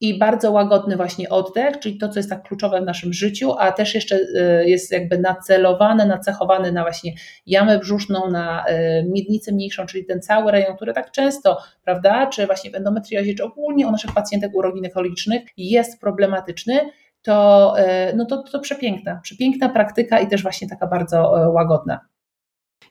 [0.04, 3.72] i bardzo łagodny właśnie oddech, czyli to, co jest tak kluczowe w naszym życiu, a
[3.72, 7.14] też jeszcze y, jest jakby nacelowane, nacechowane na właśnie
[7.46, 12.46] jamę brzuszną, na y, miednicę mniejszą, czyli ten cały rejon, który tak często, prawda, czy
[12.46, 16.80] właśnie w endometriozie, czy ogólnie u naszych pacjentek uroginekologicznych jest problematyczny,
[17.22, 17.74] to,
[18.10, 21.22] y, no to, to przepiękna, przepiękna praktyka i też właśnie taka bardzo
[21.54, 22.13] łagodna.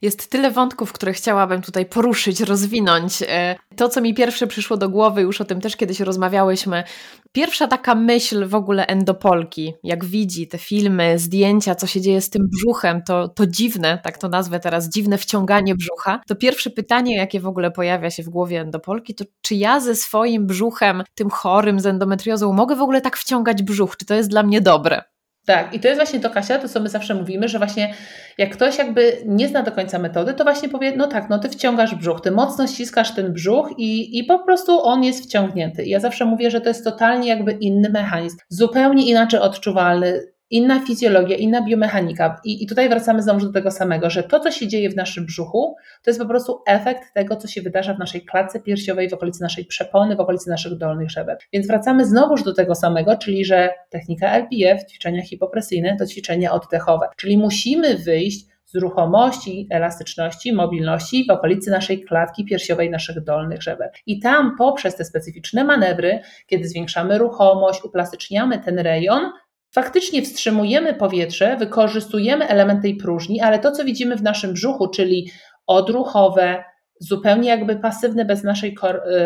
[0.02, 3.22] Jest tyle wątków, które chciałabym tutaj poruszyć, rozwinąć.
[3.28, 6.84] E, to, co mi pierwsze przyszło do głowy, już o tym też kiedyś rozmawiałyśmy.
[7.32, 12.30] Pierwsza taka myśl w ogóle endopolki, jak widzi te filmy, zdjęcia, co się dzieje z
[12.30, 16.20] tym brzuchem, to, to dziwne, tak to nazwę teraz, dziwne wciąganie brzucha.
[16.26, 19.96] To pierwsze pytanie, jakie w ogóle pojawia się w głowie endopolki, to czy ja ze
[19.96, 23.96] swoim brzuchem, tym chorym z endometriozą, mogę w ogóle tak wciągać brzuch?
[23.96, 25.11] Czy to jest dla mnie dobre?
[25.46, 27.94] Tak, i to jest właśnie to, Kasia, to co my zawsze mówimy, że właśnie
[28.38, 31.48] jak ktoś jakby nie zna do końca metody, to właśnie powie, no tak, no ty
[31.48, 35.84] wciągasz brzuch, ty mocno ściskasz ten brzuch i, i po prostu on jest wciągnięty.
[35.84, 40.80] I ja zawsze mówię, że to jest totalnie jakby inny mechanizm, zupełnie inaczej odczuwalny, inna
[40.86, 42.40] fizjologia, inna biomechanika.
[42.44, 45.26] I, I tutaj wracamy znowu do tego samego, że to, co się dzieje w naszym
[45.26, 49.14] brzuchu, to jest po prostu efekt tego, co się wydarza w naszej klatce piersiowej, w
[49.14, 51.38] okolicy naszej przepony, w okolicy naszych dolnych żeber.
[51.52, 57.08] Więc wracamy znowuż do tego samego, czyli że technika LPF, ćwiczenia hipopresyjne, to ćwiczenia oddechowe.
[57.16, 63.90] Czyli musimy wyjść z ruchomości, elastyczności, mobilności w okolicy naszej klatki piersiowej, naszych dolnych żeber.
[64.06, 69.32] I tam poprzez te specyficzne manewry, kiedy zwiększamy ruchomość, uplastyczniamy ten rejon,
[69.74, 75.30] Faktycznie wstrzymujemy powietrze, wykorzystujemy element tej próżni, ale to, co widzimy w naszym brzuchu, czyli
[75.66, 76.64] odruchowe,
[77.00, 78.76] zupełnie jakby pasywne, bez naszej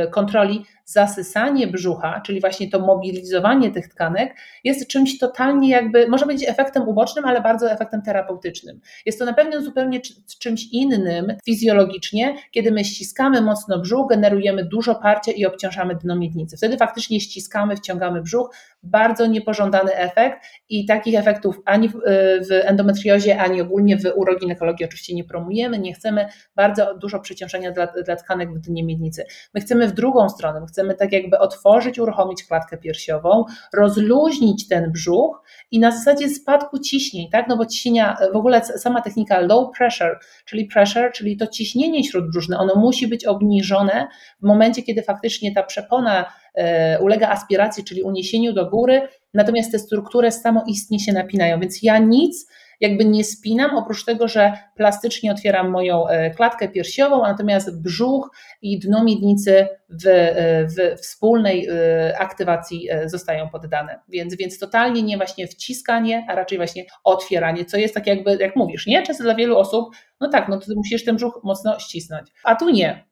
[0.04, 6.26] y, kontroli, zasysanie brzucha, czyli właśnie to mobilizowanie tych tkanek, jest czymś totalnie jakby, może
[6.26, 8.80] być efektem ubocznym, ale bardzo efektem terapeutycznym.
[9.06, 10.00] Jest to na pewno zupełnie
[10.40, 16.56] czymś innym fizjologicznie, kiedy my ściskamy mocno brzuch, generujemy dużo parcia i obciążamy dno miednicy.
[16.56, 23.60] Wtedy faktycznie ściskamy, wciągamy brzuch, bardzo niepożądany efekt i takich efektów ani w endometriozie, ani
[23.60, 28.58] ogólnie w uroginekologii oczywiście nie promujemy, nie chcemy bardzo dużo przeciążenia dla, dla tkanek w
[28.58, 29.24] dnie miednicy.
[29.54, 35.42] My chcemy w drugą stronę, chcemy tak jakby otworzyć, uruchomić klatkę piersiową, rozluźnić ten brzuch
[35.70, 37.48] i na zasadzie spadku ciśnień, tak?
[37.48, 42.58] No bo ciśnienia, w ogóle sama technika low pressure, czyli pressure, czyli to ciśnienie śródbrzuszne,
[42.58, 44.06] ono musi być obniżone
[44.42, 49.78] w momencie, kiedy faktycznie ta przepona e, ulega aspiracji, czyli uniesieniu do góry, natomiast te
[49.78, 52.46] struktury samoistnie się napinają, więc ja nic
[52.80, 58.30] jakby nie spinam, oprócz tego, że plastycznie otwieram moją e, klatkę piersiową, natomiast brzuch
[58.62, 64.00] i dno miednicy w, e, w wspólnej e, aktywacji zostają poddane.
[64.08, 68.56] Więc, więc totalnie nie właśnie wciskanie, a raczej właśnie otwieranie, co jest tak jakby, jak
[68.56, 69.02] mówisz, nie?
[69.02, 72.70] Często dla wielu osób, no tak, no to musisz ten brzuch mocno ścisnąć, a tu
[72.70, 73.04] nie.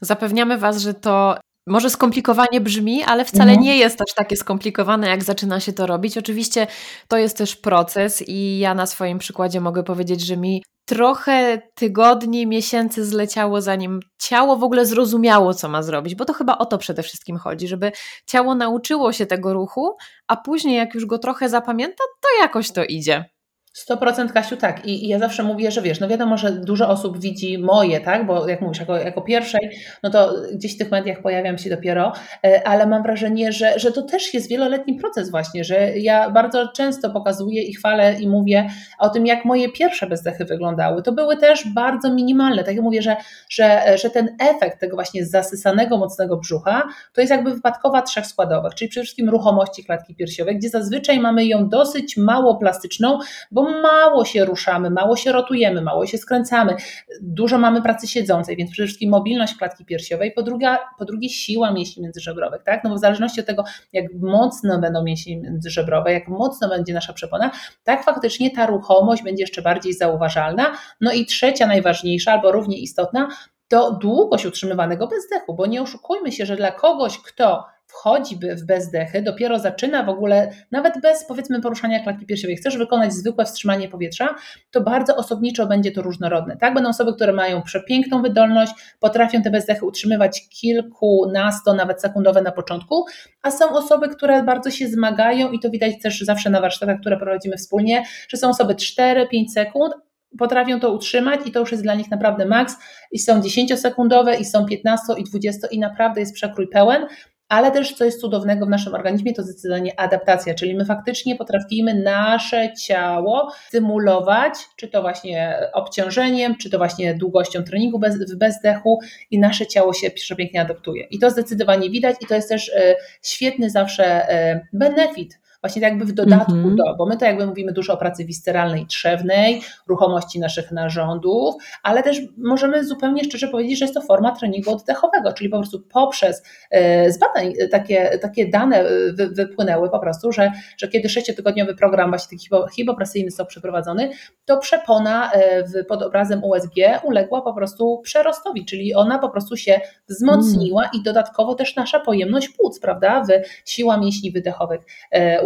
[0.00, 3.60] Zapewniamy Was, że to może skomplikowanie brzmi, ale wcale mhm.
[3.60, 6.18] nie jest aż takie skomplikowane, jak zaczyna się to robić.
[6.18, 6.66] Oczywiście
[7.08, 12.46] to jest też proces i ja na swoim przykładzie mogę powiedzieć, że mi trochę tygodni,
[12.46, 16.78] miesięcy zleciało, zanim ciało w ogóle zrozumiało, co ma zrobić, bo to chyba o to
[16.78, 17.92] przede wszystkim chodzi, żeby
[18.26, 19.96] ciało nauczyło się tego ruchu,
[20.28, 23.31] a później, jak już go trochę zapamięta, to jakoś to idzie.
[23.76, 24.86] 100% Kasiu, tak.
[24.86, 28.26] I, I, ja zawsze mówię, że wiesz, no wiadomo, że dużo osób widzi moje, tak,
[28.26, 29.70] bo jak mówisz, jako, jako pierwszej,
[30.02, 32.12] no to gdzieś w tych mediach pojawiam się dopiero,
[32.44, 36.68] e, ale mam wrażenie, że, że to też jest wieloletni proces właśnie, że ja bardzo
[36.68, 41.02] często pokazuję i chwalę i mówię o tym, jak moje pierwsze bezdechy wyglądały.
[41.02, 42.64] To były też bardzo minimalne.
[42.64, 43.16] Tak jak mówię, że,
[43.50, 46.82] że, że ten efekt tego właśnie zasysanego mocnego brzucha,
[47.12, 51.46] to jest jakby wypadkowa trzech składowych, czyli przede wszystkim ruchomości klatki piersiowej, gdzie zazwyczaj mamy
[51.46, 53.18] ją dosyć mało plastyczną,
[53.50, 56.76] bo bo mało się ruszamy, mało się rotujemy, mało się skręcamy,
[57.20, 61.72] dużo mamy pracy siedzącej, więc przede wszystkim mobilność klatki piersiowej, po drugie, po drugie siła
[61.72, 62.84] mięśni międzyżebrowych, tak?
[62.84, 67.12] No bo w zależności od tego, jak mocno będą mięśnie międzyżebrowe, jak mocno będzie nasza
[67.12, 67.50] przepona,
[67.84, 70.72] tak faktycznie ta ruchomość będzie jeszcze bardziej zauważalna.
[71.00, 73.28] No i trzecia, najważniejsza, albo równie istotna,
[73.68, 79.22] to długość utrzymywanego bezdechu, bo nie oszukujmy się, że dla kogoś, kto wchodzi w bezdechy,
[79.22, 84.34] dopiero zaczyna w ogóle, nawet bez powiedzmy poruszania klatki piersiowej, chcesz wykonać zwykłe wstrzymanie powietrza,
[84.70, 86.56] to bardzo osobniczo będzie to różnorodne.
[86.56, 92.52] Tak, będą osoby, które mają przepiękną wydolność, potrafią te bezdechy utrzymywać kilkunasto, nawet sekundowe na
[92.52, 93.04] początku,
[93.42, 97.16] a są osoby, które bardzo się zmagają i to widać też zawsze na warsztatach, które
[97.16, 99.94] prowadzimy wspólnie, że są osoby 4-5 sekund,
[100.38, 102.76] potrafią to utrzymać i to już jest dla nich naprawdę maks
[103.12, 107.06] i są 10-sekundowe i są 15 i 20 i naprawdę jest przekrój pełen,
[107.52, 111.94] ale też co jest cudownego w naszym organizmie, to zdecydowanie adaptacja, czyli my faktycznie potrafimy
[111.94, 119.00] nasze ciało stymulować, czy to właśnie obciążeniem, czy to właśnie długością treningu bez, w bezdechu
[119.30, 121.06] i nasze ciało się przepięknie adaptuje.
[121.10, 125.90] I to zdecydowanie widać i to jest też e, świetny zawsze e, benefit właśnie tak
[125.90, 126.76] jakby w dodatku mm -hmm.
[126.76, 132.02] do, bo my to jakby mówimy dużo o pracy wisceralnej, trzewnej, ruchomości naszych narządów, ale
[132.02, 136.42] też możemy zupełnie szczerze powiedzieć, że jest to forma treningu oddechowego, czyli po prostu poprzez
[136.70, 141.08] e, z badań e, takie, takie dane e, wy, wypłynęły po prostu, że, że kiedy
[141.08, 144.10] sześciotygodniowy program właśnie taki hipopresyjny został przeprowadzony,
[144.44, 145.30] to przepona
[145.66, 150.90] w, pod obrazem USG uległa po prostu przerostowi, czyli ona po prostu się wzmocniła mm.
[150.94, 153.24] i dodatkowo też nasza pojemność płuc, prawda,
[153.64, 154.80] w siła mięśni wydechowych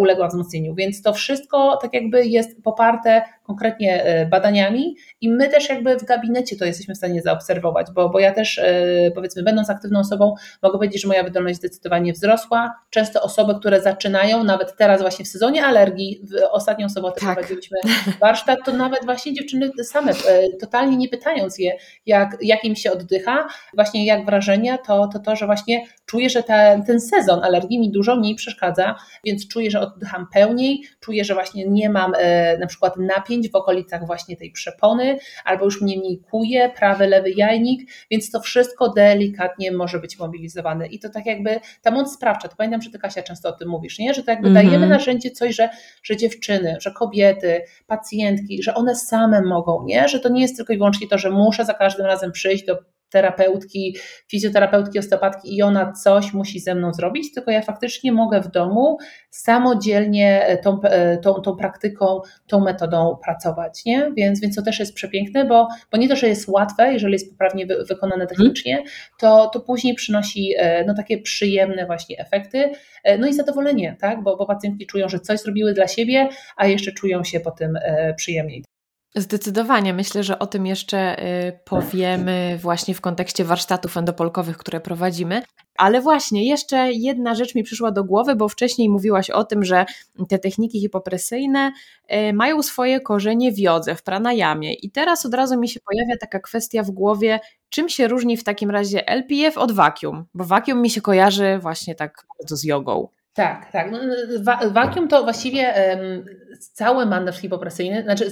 [0.06, 0.74] uległa wzmocnieniu.
[0.74, 6.04] Więc to wszystko tak jakby jest poparte konkretnie e, badaniami i my też jakby w
[6.04, 10.34] gabinecie to jesteśmy w stanie zaobserwować, bo, bo ja też e, powiedzmy będąc aktywną osobą
[10.62, 12.74] mogę powiedzieć, że moja wydolność zdecydowanie wzrosła.
[12.90, 17.34] Często osoby, które zaczynają, nawet teraz właśnie w sezonie alergii, w ostatnią sobotę tak.
[17.34, 17.78] prowadziliśmy
[18.20, 21.72] warsztat, to nawet właśnie dziewczyny same, e, totalnie nie pytając je,
[22.06, 26.42] jak, jak im się oddycha, właśnie jak wrażenia, to to, to że właśnie czuję, że
[26.42, 31.34] ta, ten sezon alergii mi dużo mniej przeszkadza, więc czuję, że oddycham pełniej, czuję, że
[31.34, 35.98] właśnie nie mam e, na przykład napięć w okolicach właśnie tej przepony, albo już mnie
[35.98, 41.26] mniej kuje, prawy, lewy jajnik, więc to wszystko delikatnie może być mobilizowane i to tak
[41.26, 44.14] jakby ta moc sprawcza, to pamiętam, że ty Kasia często o tym mówisz, nie?
[44.14, 44.66] że to jakby mm -hmm.
[44.66, 45.68] dajemy narzędzie coś, że,
[46.02, 50.08] że dziewczyny, że kobiety, pacjentki, że one same mogą, nie?
[50.08, 52.95] że to nie jest tylko i wyłącznie to, że muszę za każdym razem przyjść do
[53.10, 53.96] terapeutki,
[54.30, 58.98] fizjoterapeutki, osteopatki i ona coś musi ze mną zrobić, tylko ja faktycznie mogę w domu
[59.30, 64.12] samodzielnie tą, e, tą, tą praktyką, tą metodą pracować, nie?
[64.16, 67.30] Więc, więc to też jest przepiękne, bo, bo nie to, że jest łatwe, jeżeli jest
[67.30, 68.28] poprawnie wy, wykonane mhm.
[68.28, 68.84] technicznie,
[69.20, 72.70] to, to później przynosi e, no, takie przyjemne właśnie efekty,
[73.04, 74.22] e, no i zadowolenie, tak?
[74.22, 77.78] Bo, bo pacjentki czują, że coś zrobiły dla siebie, a jeszcze czują się po tym
[78.16, 78.75] przyjemniej.
[79.16, 79.94] Zdecydowanie.
[79.94, 85.42] Myślę, że o tym jeszcze y, powiemy właśnie w kontekście warsztatów endopolkowych, które prowadzimy.
[85.76, 89.86] Ale właśnie, jeszcze jedna rzecz mi przyszła do głowy, bo wcześniej mówiłaś o tym, że
[90.28, 91.72] te techniki hipopresyjne
[92.12, 94.74] y, mają swoje korzenie w jodze, w pranayamie.
[94.74, 98.44] I teraz od razu mi się pojawia taka kwestia w głowie, czym się różni w
[98.44, 100.24] takim razie LPF od vacuum?
[100.34, 103.08] Bo vacuum mi się kojarzy właśnie tak bardzo z jogą.
[103.36, 103.90] Tak, tak.
[103.90, 103.98] No,
[104.70, 106.24] wakium to właściwie um,
[106.72, 108.24] cały manewr hipopresyjny, znaczy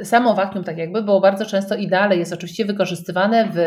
[0.00, 3.58] y, samo wakium tak jakby, bo bardzo często i dalej jest oczywiście wykorzystywane w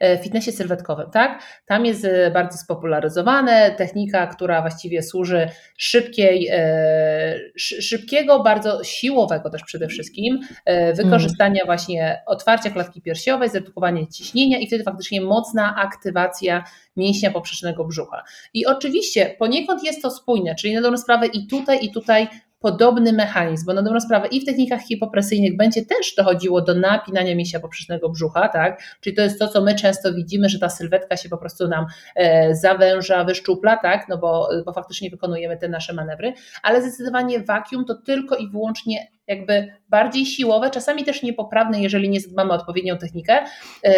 [0.00, 1.42] e, fitnessie sylwetkowym, tak?
[1.66, 5.48] Tam jest e, bardzo spopularyzowane technika, która właściwie służy
[5.78, 10.40] szybkiej, e, szybkiego, bardzo siłowego też przede wszystkim
[10.94, 16.64] wykorzystania właśnie otwarcia klatki piersiowej, zredukowania ciśnienia i wtedy faktycznie mocna aktywacja
[16.96, 18.22] mięśnia poprzecznego brzucha.
[18.54, 22.28] I oczywiście poniekąd jest to spójne, czyli na dobrą sprawę i tutaj, i tutaj
[22.60, 27.34] podobny mechanizm, bo na dobrą sprawę i w technikach hipopresyjnych będzie też dochodziło do napinania
[27.34, 28.82] mięśnia poprzecznego brzucha, tak?
[29.00, 31.86] Czyli to jest to, co my często widzimy, że ta sylwetka się po prostu nam
[32.16, 34.08] e, zawęża, wyszczupla, tak?
[34.08, 39.08] No bo, bo faktycznie wykonujemy te nasze manewry, ale zdecydowanie wakium to tylko i wyłącznie
[39.26, 43.38] jakby bardziej siłowe, czasami też niepoprawne, jeżeli nie mamy odpowiednią technikę,
[43.84, 43.92] e,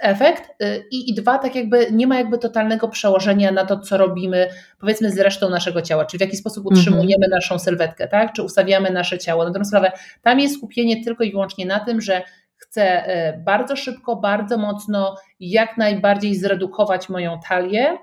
[0.00, 3.96] efekt y, i, i dwa, tak jakby nie ma jakby totalnego przełożenia na to, co
[3.96, 4.48] robimy,
[4.80, 6.78] powiedzmy z resztą naszego ciała, czyli w jaki sposób mhm.
[6.78, 8.32] utrzymujemy naszą sylwetkę, tak?
[8.32, 9.44] czy ustawiamy nasze ciało.
[9.44, 12.22] Na dobrą sprawę, tam jest skupienie tylko i wyłącznie na tym, że
[12.56, 17.98] chcę y, bardzo szybko, bardzo mocno, jak najbardziej zredukować moją talię,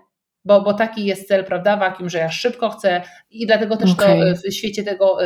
[0.45, 3.01] bo, bo taki jest cel, prawda, wakium, że ja szybko chcę
[3.32, 4.36] i dlatego też okay.
[4.36, 5.17] to w świecie tego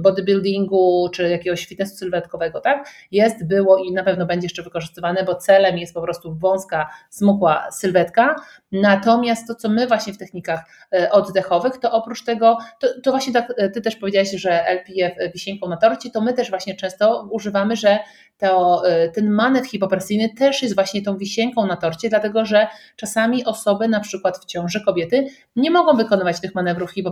[0.00, 5.34] bodybuildingu czy jakiegoś fitnessu sylwetkowego, tak, jest, było i na pewno będzie jeszcze wykorzystywane, bo
[5.34, 8.36] celem jest po prostu wąska, smukła sylwetka,
[8.72, 10.60] natomiast to, co my właśnie w technikach
[10.92, 15.32] e, oddechowych, to oprócz tego, to, to właśnie tak, e, ty też powiedziałaś, że LPF
[15.34, 17.98] wisienką na torcie, to my też właśnie często używamy, że
[18.38, 18.82] to,
[19.14, 24.00] ten manewr hipopresyjny też jest właśnie tą wisienką na torcie, dlatego że czasami osoby, na
[24.00, 27.09] przykład w ciąży kobiety, nie mogą wykonywać tych manewrów hipopresyjnych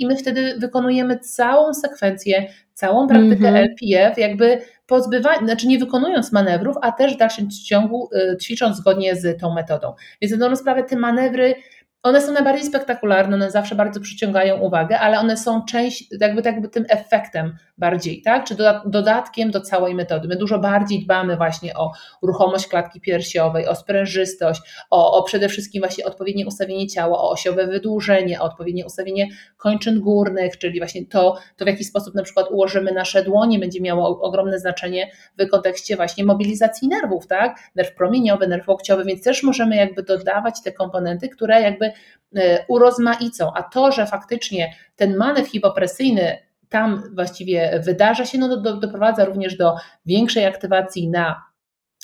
[0.00, 3.68] i my wtedy wykonujemy całą sekwencję, całą praktykę mm -hmm.
[3.68, 8.10] LPF, jakby pozbywa, znaczy nie wykonując manewrów, a też w dalszym ciągu
[8.42, 9.94] ćwicząc zgodnie z tą metodą.
[10.22, 11.54] Więc na dobrą sprawę te manewry
[12.02, 16.68] one są najbardziej spektakularne, one zawsze bardzo przyciągają uwagę, ale one są część, jakby, jakby
[16.68, 18.44] tym efektem bardziej, tak?
[18.44, 18.56] Czy
[18.86, 20.28] dodatkiem do całej metody.
[20.28, 25.82] My dużo bardziej dbamy właśnie o ruchomość klatki piersiowej, o sprężystość, o, o przede wszystkim
[25.82, 31.38] właśnie odpowiednie ustawienie ciała, o osiowe wydłużenie, o odpowiednie ustawienie kończyn górnych, czyli właśnie to,
[31.56, 35.96] to w jaki sposób na przykład ułożymy nasze dłonie, będzie miało ogromne znaczenie w kontekście
[35.96, 37.58] właśnie mobilizacji nerwów, tak?
[37.74, 41.87] Nerw promieniowy, nerw łokciowy, więc też możemy jakby dodawać te komponenty, które jakby
[42.36, 48.76] e, urozmaicą, a to, że faktycznie ten manewr hipopresyjny tam właściwie wydarza się, no do,
[48.76, 49.74] doprowadza również do
[50.06, 51.42] większej aktywacji na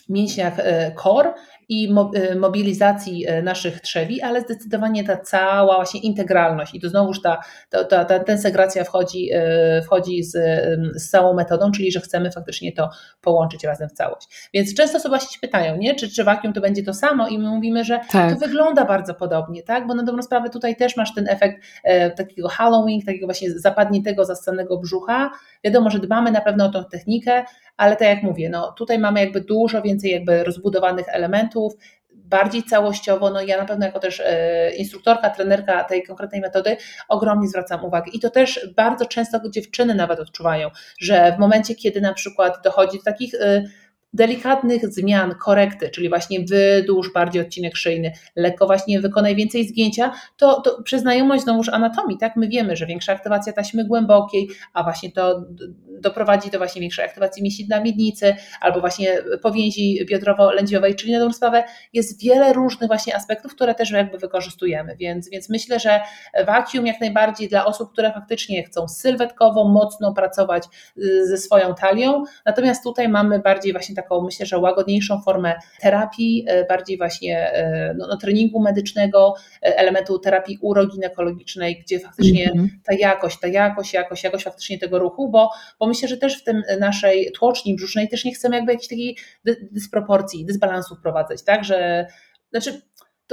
[0.08, 1.34] mięśniach e, core
[1.68, 1.94] i
[2.30, 7.40] y, mobilizacji y, naszych trzewi, ale zdecydowanie ta cała właśnie integralność i to znowuż ta,
[7.70, 9.30] ta, ta, ta integracja wchodzi,
[9.78, 10.32] y, wchodzi z,
[10.96, 12.90] z całą metodą, czyli że chcemy faktycznie to
[13.20, 14.50] połączyć razem w całość.
[14.54, 15.94] Więc często osoby się pytają, nie?
[15.94, 18.32] Czy, czy wakium to będzie to samo i my mówimy, że tak.
[18.32, 19.86] to wygląda bardzo podobnie, tak?
[19.86, 24.24] Bo na dobrą sprawę tutaj też masz ten efekt e, takiego hallowing, takiego właśnie zapadniętego,
[24.24, 25.30] zastanego brzucha.
[25.64, 27.44] Wiadomo, że dbamy na pewno o tą technikę,
[27.76, 31.53] ale tak jak mówię, no tutaj mamy jakby dużo więcej jakby rozbudowanych elementów,
[32.14, 36.76] bardziej całościowo, no ja na pewno jako też e, instruktorka, trenerka tej konkretnej metody
[37.08, 38.10] ogromnie zwracam uwagę.
[38.12, 42.98] I to też bardzo często dziewczyny nawet odczuwają, że w momencie, kiedy na przykład dochodzi
[42.98, 43.64] do takich e,
[44.14, 50.60] delikatnych zmian, korekty, czyli właśnie wydłuż bardziej odcinek szyjny, lekko właśnie wykonaj więcej zgięcia, to,
[50.60, 55.12] to przez znajomość znowuż anatomii, tak, my wiemy, że większa aktywacja taśmy głębokiej, a właśnie
[55.12, 55.44] to
[56.00, 61.64] doprowadzi do właśnie większej aktywacji mięśni dla miednicy, albo właśnie powięzi biodrowo-lędźwiowej, czyli na sprawę
[61.92, 66.00] jest wiele różnych właśnie aspektów, które też jakby wykorzystujemy, więc, więc myślę, że
[66.46, 70.64] vacuum jak najbardziej dla osób, które faktycznie chcą sylwetkowo, mocno pracować
[70.98, 76.46] y, ze swoją talią, natomiast tutaj mamy bardziej właśnie taką, myślę, że łagodniejszą formę terapii,
[76.50, 77.58] y, bardziej właśnie
[77.92, 82.68] y, no, no, treningu medycznego, elementu terapii uroginekologicznej, gdzie faktycznie mm -hmm.
[82.84, 86.44] ta jakość, ta jakość, jakość, jakość faktycznie tego ruchu, bo, bo myślę, że też w
[86.44, 89.16] tym naszej tłoczni brzusznej też nie chcemy jakby jakiejś takiej
[89.72, 92.06] dysproporcji, dysbalansu wprowadzać, tak, że
[92.50, 92.82] znaczy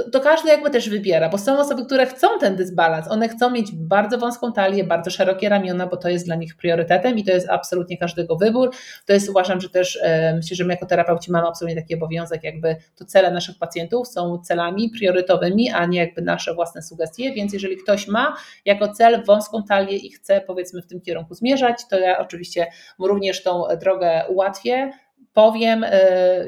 [0.04, 3.50] to, to, każdy jakby też wybiera, bo są osoby, które chcą ten dysbalans, one chcą
[3.50, 7.32] mieć bardzo wąską talię, bardzo szerokie ramiona, bo to jest dla nich priorytetem i to
[7.32, 8.70] jest absolutnie każdego wybór.
[9.06, 12.44] To jest uważam, że też e, myślę, że my jako terapeuci mamy absolutnie taki obowiązek,
[12.44, 17.52] jakby to cele naszych pacjentów są celami priorytetowymi, a nie jakby nasze własne sugestie, więc
[17.52, 21.98] jeżeli ktoś ma jako cel wąską talię i chce powiedzmy w tym kierunku zmierzać, to
[21.98, 22.66] ja oczywiście
[22.98, 24.90] mu również tą drogę ułatwię,
[25.32, 25.88] powiem, y,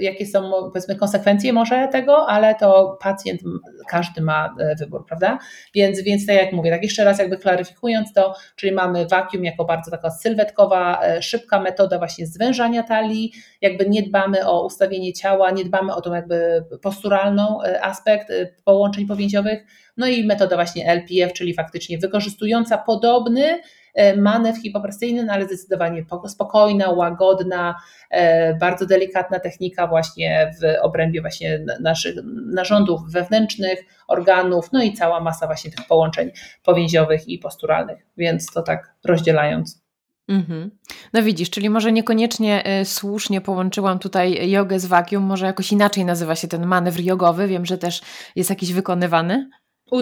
[0.01, 3.41] jakie są powiedzmy konsekwencje może tego, ale to pacjent,
[3.89, 5.39] każdy ma y, wybór, prawda?
[5.75, 9.65] Więc, więc tak jak mówię, tak jeszcze raz jakby klaryfikując to, czyli mamy vacuum jako
[9.65, 15.51] bardzo taka sylwetkowa, y, szybka metoda właśnie zwężania talii, jakby nie dbamy o ustawienie ciała,
[15.51, 18.33] nie dbamy o tą jakby posturalną aspekt
[18.65, 19.65] połączeń powięziowych,
[19.97, 23.61] no i metoda właśnie LPF, czyli faktycznie wykorzystująca podobny
[24.17, 27.75] manewr hipopresyjny, no ale zdecydowanie spokojna, łagodna,
[28.11, 32.15] e, bardzo delikatna technika właśnie w obrębie właśnie naszych
[32.47, 33.79] narządów wewnętrznych,
[34.09, 36.31] organów, no i cała masa właśnie tych połączeń
[36.65, 39.85] powięziowych i posturalnych, więc to tak rozdzielając.
[40.29, 40.71] Mhm.
[41.13, 46.05] No widzisz, czyli może niekoniecznie y, słusznie połączyłam tutaj jogę z vacuum, może jakoś inaczej
[46.05, 48.03] nazywa się ten manewr jogowy, wiem, że też
[48.37, 49.51] jest jakiś wykonywany.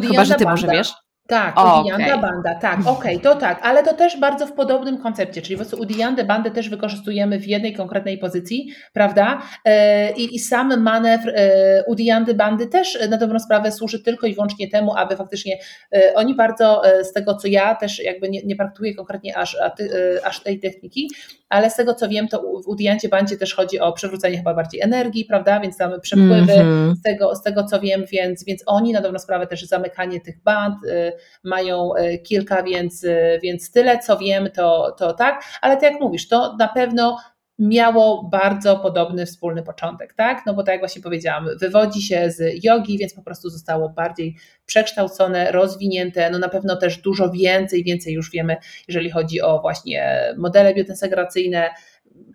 [0.09, 0.93] Chyba, że ty może wiesz.
[1.27, 2.18] Tak, Udianda okay.
[2.18, 5.64] Banda, tak, okej, okay, to tak, ale to też bardzo w podobnym koncepcie, czyli po
[5.64, 9.43] prostu Udiandę Bandę też wykorzystujemy w jednej konkretnej pozycji, prawda?
[9.64, 14.35] E, I, i sam manewr e, Udiandy Bandy też na dobrą sprawę służy tylko i
[14.35, 15.59] wyłącznie temu, aby faktycznie
[15.93, 19.57] e, oni bardzo z tego, co ja też jakby nie, nie praktykuję konkretnie aż,
[20.25, 21.11] aż tej techniki,
[21.53, 24.80] ale z tego co wiem, to w Udiancie Bandzie też chodzi o przywrócenie chyba bardziej
[24.80, 25.61] energii, prawda?
[25.61, 26.96] Więc mamy przepływy mm -hmm.
[26.96, 30.42] z, tego, z tego co wiem, więc, więc oni na dobrą sprawę też zamykanie tych
[30.42, 30.74] band
[31.44, 36.00] mają e, kilka, więc, e, więc tyle co wiem, to, to tak, ale tak jak
[36.00, 37.16] mówisz, to na pewno
[37.63, 40.43] miało bardzo podobny wspólny początek, tak?
[40.47, 44.37] No bo tak jak właśnie powiedziałam, wywodzi się z jogi, więc po prostu zostało bardziej
[44.67, 48.57] przekształcone, rozwinięte, no na pewno też dużo więcej, więcej już wiemy,
[48.89, 51.71] jeżeli chodzi o właśnie modele biotensegracyjne,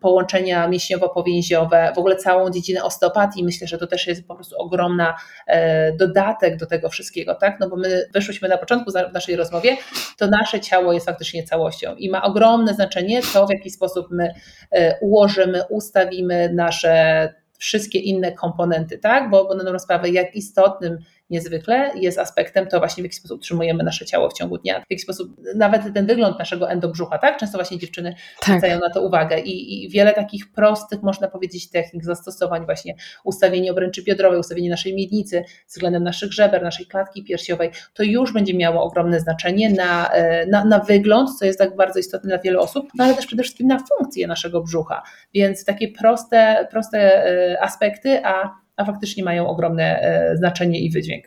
[0.02, 3.44] połączenia mięśniowo-powięziowe, w ogóle całą dziedzinę osteopatii.
[3.44, 5.16] Myślę, że to też jest po prostu ogromna
[5.48, 7.60] e, dodatek do tego wszystkiego, tak?
[7.60, 9.78] No bo my wyszłyśmy na początku w naszej rozmowie,
[10.18, 14.34] to nasze ciało jest faktycznie całością i ma ogromne znaczenie to, w jaki sposób my
[14.72, 19.30] e, ułożymy, ustawimy nasze wszystkie inne komponenty, tak?
[19.30, 20.98] Bo, bo na sprawę, jak istotnym
[21.30, 24.92] niezwykle, jest aspektem to właśnie w jaki sposób utrzymujemy nasze ciało w ciągu dnia, w
[24.92, 27.38] jaki sposób nawet ten wygląd naszego endobrzucha, tak?
[27.38, 28.46] Często właśnie dziewczyny tak.
[28.46, 33.72] zwracają na to uwagę I, i wiele takich prostych, można powiedzieć, technik, zastosowań właśnie ustawienie
[33.72, 38.84] obręczy biodrowej, ustawienie naszej miednicy względem naszych żeber, naszej klatki piersiowej, to już będzie miało
[38.84, 42.90] ogromne znaczenie na, e, na, na wygląd, co jest tak bardzo istotne dla wielu osób,
[42.96, 45.04] no ale też przede wszystkim na funkcję naszego brzucha.
[45.34, 51.26] Więc takie proste, proste e, aspekty, a, a faktycznie mają ogromne e, znaczenie i wydźwięk.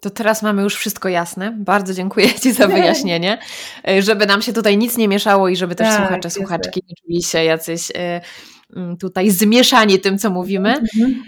[0.00, 1.52] To teraz mamy już wszystko jasne.
[1.58, 3.38] Bardzo dziękuję Ci za wyjaśnienie,
[4.00, 7.22] żeby nam się tutaj nic nie mieszało i żeby też tak, słuchacze, słuchaczki nie czuli
[7.22, 7.92] się jacyś
[9.00, 10.68] tutaj zmieszani tym, co mówimy.
[10.68, 11.22] Mhm.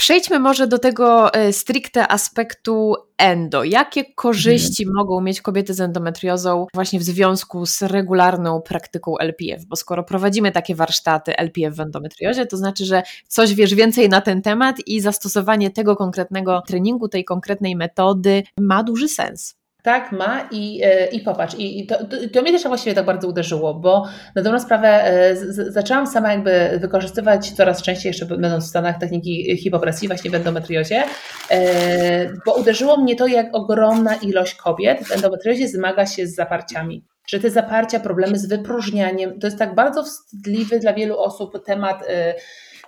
[0.00, 3.64] Przejdźmy może do tego e, stricte aspektu endo.
[3.64, 4.96] Jakie korzyści mhm.
[4.96, 9.64] mogą mieć kobiety z endometriozą właśnie w związku z regularną praktyką LPF?
[9.64, 14.20] Bo skoro prowadzimy takie warsztaty LPF w endometriozie, to znaczy, że coś wiesz więcej na
[14.20, 19.59] ten temat i zastosowanie tego konkretnego treningu, tej konkretnej metody ma duży sens.
[19.82, 21.54] Tak, ma i, e, i popatrz.
[21.58, 21.98] I to,
[22.32, 26.32] to, mnie też właściwie tak bardzo uderzyło, bo na dobrą sprawę e, z, zaczęłam sama
[26.32, 31.02] jakby wykorzystywać coraz częściej, jeszcze będąc w Stanach, techniki hipopresji właśnie w endometriozie,
[31.50, 37.04] e, bo uderzyło mnie to, jak ogromna ilość kobiet w endometriozie zmaga się z zaparciami
[37.26, 42.04] że te zaparcia, problemy z wypróżnianiem, to jest tak bardzo wstydliwy dla wielu osób temat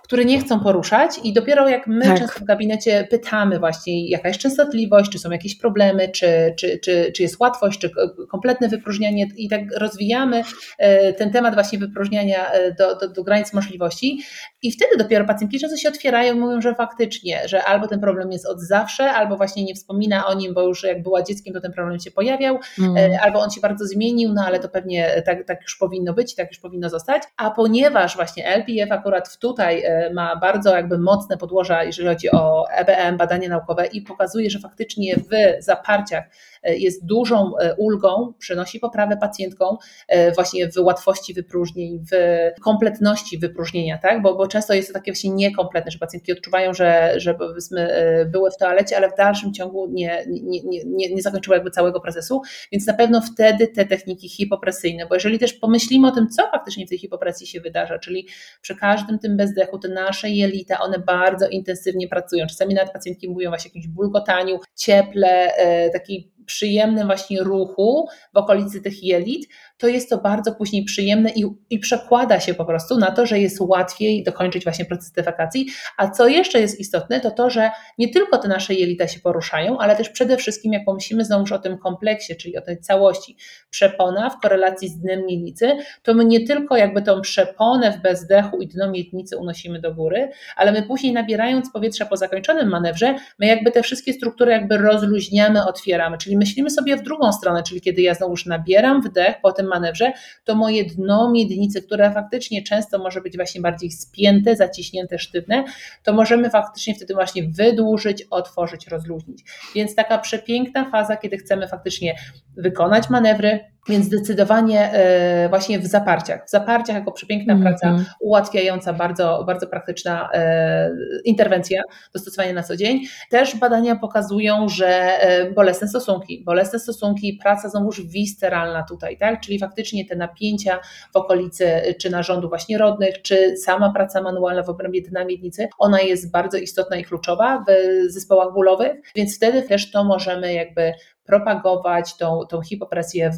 [0.03, 2.19] które nie chcą poruszać i dopiero jak my tak.
[2.19, 7.11] często w gabinecie pytamy właśnie, jaka jest częstotliwość, czy są jakieś problemy, czy, czy, czy,
[7.15, 7.91] czy jest łatwość, czy
[8.29, 10.43] kompletne wypróżnianie i tak rozwijamy
[10.77, 14.19] e, ten temat właśnie wypróżniania e, do, do, do granic możliwości
[14.61, 18.31] i wtedy dopiero pacjentki często się otwierają i mówią, że faktycznie, że albo ten problem
[18.31, 21.61] jest od zawsze, albo właśnie nie wspomina o nim, bo już jak była dzieckiem, to
[21.61, 23.11] ten problem się pojawiał, mm.
[23.21, 26.47] albo on się bardzo zmienił, no ale to pewnie tak, tak już powinno być, tak
[26.47, 29.83] już powinno zostać, a ponieważ właśnie LPF akurat tutaj
[30.13, 35.15] ma bardzo jakby mocne podłoża, jeżeli chodzi o EBM, badania naukowe i pokazuje, że faktycznie
[35.15, 36.23] w zaparciach
[36.63, 39.77] E, jest dużą e, ulgą, przynosi poprawę pacjentkom
[40.07, 44.21] e, właśnie w łatwości wypróżnień, w kompletności wypróżnienia, tak?
[44.21, 47.89] Bo, bo często jest to takie właśnie niekompletne, że pacjentki odczuwają, że, że powiedzmy
[48.31, 52.41] były w toalecie, ale w dalszym ciągu nie, nie, nie, nie zakończyły jakby całego procesu,
[52.71, 56.85] więc na pewno wtedy te techniki hipopresyjne, bo jeżeli też pomyślimy o tym, co faktycznie
[56.85, 58.27] w tej hipopresji się wydarza, czyli
[58.61, 62.47] przy każdym tym bezdechu te nasze jelita, one bardzo intensywnie pracują.
[62.47, 65.51] Czasami nawet pacjentki mówią właśnie o jakimś bulgotaniu, cieple,
[65.93, 71.45] takiej przyjemnym właśnie ruchu w okolicy tych jelit, to jest to bardzo później przyjemne i,
[71.69, 75.67] i przekłada się po prostu na to, że jest łatwiej dokończyć właśnie proces defekacji.
[75.97, 79.77] A co jeszcze jest istotne, to to, że nie tylko te nasze jelita się poruszają,
[79.77, 83.37] ale też przede wszystkim, jak pomyślimy znowuż o tym kompleksie, czyli o tej całości
[83.69, 85.71] przepona w korelacji z dnem miednicy,
[86.03, 90.29] to my nie tylko jakby tą przeponę w bezdechu i dno miednicy unosimy do góry,
[90.55, 95.65] ale my później nabierając powietrza po zakończonym manewrze, my jakby te wszystkie struktury jakby rozluźniamy,
[95.65, 100.11] otwieramy, czyli myślimy sobie w drugą stronę, czyli kiedy ja znowuż nabieram wdech, potem manewrze,
[100.43, 105.63] to moje dno miednicy, które faktycznie często może być właśnie bardziej spięte, zaciśnięte, sztywne,
[106.03, 109.43] to możemy faktycznie wtedy właśnie wydłużyć, otworzyć, rozluźnić.
[109.75, 112.15] Więc taka przepiękna faza, kiedy chcemy faktycznie
[112.57, 113.59] wykonać manewry,
[113.89, 116.45] więc zdecydowanie e, właśnie w zaparciach.
[116.45, 117.69] W zaparciach jako przepiękna mm -hmm.
[117.69, 120.91] praca ułatwiająca, bardzo, bardzo praktyczna e,
[121.25, 121.81] interwencja
[122.13, 122.99] do stosowania na co dzień.
[123.29, 129.41] Też badania pokazują, że e, bolesne stosunki, bolesne stosunki, praca znowuż wisteralna tutaj, tak?
[129.41, 130.79] czyli faktycznie te napięcia
[131.13, 136.01] w okolicy czy narządu właśnie rodnych, czy sama praca manualna w obrębie dna miednicy, ona
[136.01, 137.71] jest bardzo istotna i kluczowa w
[138.11, 140.93] zespołach bólowych, więc wtedy też to możemy jakby
[141.25, 143.31] propagować tą, tą hipopresję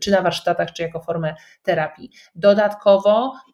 [0.00, 2.10] czy na warsztatach, czy jako formę terapii.
[2.34, 3.53] Dodatkowo y,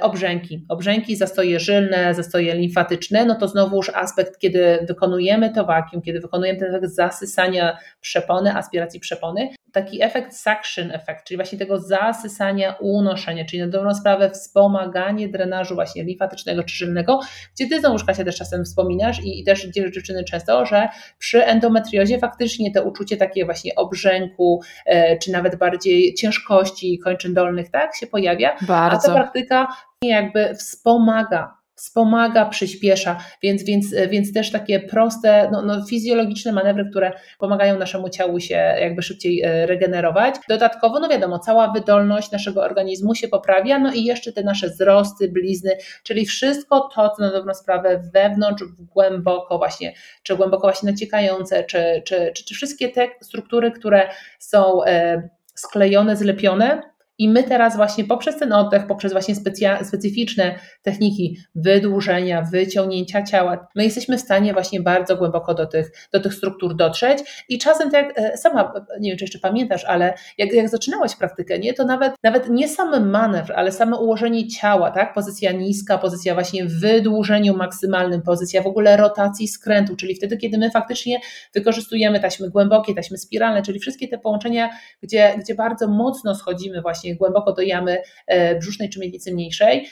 [0.00, 6.20] obrzęki, obrzęki, zastoje żylne, zastoje limfatyczne, no to znowuż aspekt, kiedy wykonujemy to wakium, kiedy
[6.20, 12.74] wykonujemy ten efekt zasysania przepony, aspiracji przepony, taki efekt suction efekt, czyli właśnie tego zasysania,
[12.80, 17.20] unoszenia, czyli na dobrą sprawę wspomaganie drenażu właśnie limfatycznego czy żylnego,
[17.54, 22.18] gdzie ty znowu Kasia też czasem wspominasz i, i też dziewczyny często, że przy endometriozie
[22.18, 28.06] faktycznie to uczucie takie właśnie obrzęku, e, czy nawet bardziej ciężkości kończyn dolnych, tak, się
[28.06, 28.96] pojawia, Bardzo.
[28.96, 29.68] a ta praktyka
[30.02, 37.12] jakby wspomaga wspomaga, przyspiesza, więc, więc, więc też takie proste, no, no, fizjologiczne manewry, które
[37.38, 40.34] pomagają naszemu ciału się jakby szybciej e, regenerować.
[40.48, 45.28] Dodatkowo, no wiadomo, cała wydolność naszego organizmu się poprawia, no i jeszcze te nasze wzrosty,
[45.28, 51.64] blizny, czyli wszystko to, co na dobrą sprawę wewnątrz, głęboko właśnie, czy głęboko właśnie naciekające,
[51.64, 54.08] czy, czy, czy, czy wszystkie te struktury, które
[54.38, 56.91] są e, sklejone, zlepione,
[57.22, 59.34] I my teraz właśnie poprzez ten oddech, poprzez właśnie
[59.84, 66.20] specyficzne techniki wydłużenia, wyciągnięcia ciała, my jesteśmy w stanie właśnie bardzo głęboko do tych, do
[66.20, 67.44] tych struktur dotrzeć.
[67.48, 71.58] I czasem tak jak sama, nie wiem czy jeszcze pamiętasz, ale jak, jak zaczynałaś praktykę,
[71.58, 76.34] nie, to nawet, nawet nie sam manewr, ale samo ułożenie ciała, tak, pozycja niska, pozycja
[76.34, 81.20] właśnie w wydłużeniu maksymalnym, pozycja w ogóle rotacji skrętu, czyli wtedy, kiedy my faktycznie
[81.54, 84.70] wykorzystujemy taśmy głębokie, taśmy spiralne, czyli wszystkie te połączenia,
[85.02, 89.88] gdzie, gdzie bardzo mocno schodzimy właśnie głęboko do jamy e, brzusznej czy miednicy mniejszej,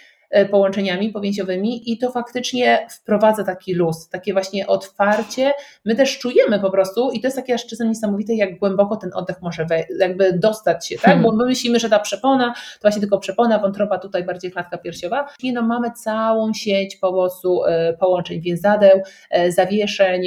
[0.50, 5.52] połączeniami powięziowymi i to faktycznie wprowadza taki luz, takie właśnie otwarcie.
[5.84, 9.10] My też czujemy po prostu i to jest takie aż czasem niesamowite, jak głęboko ten
[9.14, 9.66] oddech może
[9.98, 11.04] jakby dostać się, tak?
[11.04, 11.22] Hmm.
[11.22, 15.26] Bo my myślimy, że ta przepona to właśnie tylko przepona, wątroba, tutaj bardziej klatka piersiowa.
[15.42, 19.00] Nie no, mamy całą sieć po prostu e, połączeń więzadeł,
[19.30, 20.22] e, zawieszeń,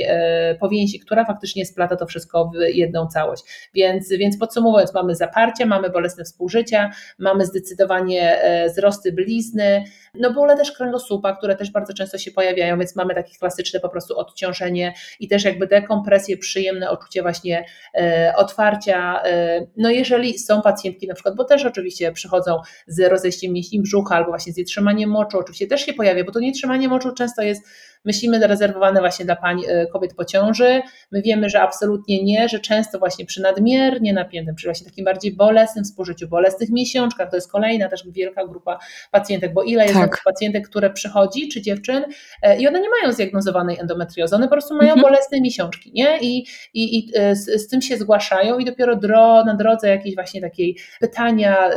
[0.59, 3.43] powięzi, która faktycznie splata to wszystko w jedną całość.
[3.73, 9.83] Więc, więc podsumowując, mamy zaparcie, mamy bolesne współżycia, mamy zdecydowanie wzrosty blizny,
[10.13, 13.89] no bóle też kręgosłupa, które też bardzo często się pojawiają, więc mamy takie klasyczne po
[13.89, 17.65] prostu odciążenie i też jakby dekompresję, przyjemne uczucie właśnie
[17.95, 19.23] e, otwarcia.
[19.23, 24.15] E, no jeżeli są pacjentki na przykład, bo też oczywiście przychodzą z rozejściem mięśni brzucha
[24.15, 27.63] albo właśnie z nietrzymaniem moczu, oczywiście też się pojawia, bo to nietrzymanie moczu często jest
[28.05, 30.81] myślimy zarezerwowane właśnie dla pań e, kobiet po ciąży.
[31.11, 35.35] My wiemy, że absolutnie nie, że często właśnie przy nadmiernie napiętym, przy właśnie takim bardziej
[35.35, 38.79] bolesnym współżyciu, bolesnych miesiączkach, to jest kolejna też wielka grupa
[39.11, 40.21] pacjentek, bo ile jest tak.
[40.25, 42.03] pacjentek, które przychodzi, czy dziewczyn
[42.41, 45.01] e, i one nie mają zdiagnozowanej endometriozy, one po prostu mają mhm.
[45.01, 46.19] bolesne miesiączki, nie?
[46.21, 50.15] I, i, i e, z, z, tym się zgłaszają i dopiero dro, na drodze jakiejś
[50.15, 51.69] właśnie takiej pytania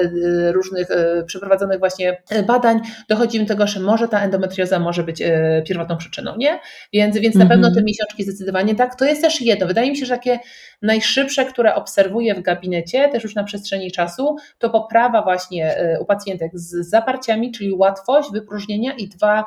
[0.53, 0.89] różnych
[1.27, 5.23] przeprowadzonych właśnie badań dochodzimy do tego, że może ta endometrioza może być
[5.67, 6.61] pierwotną przyczyną przyczyną, nie?
[6.93, 7.85] Więc, więc na pewno te mhm.
[7.85, 8.95] miesiączki zdecydowanie tak.
[8.99, 9.67] To jest też jedno.
[9.67, 10.39] Wydaje mi się, że takie
[10.83, 16.05] najszybsze, które obserwuję w gabinecie, też już na przestrzeni czasu, to poprawa właśnie e, u
[16.05, 19.45] pacjentek z zaparciami, czyli łatwość wypróżnienia i dwa,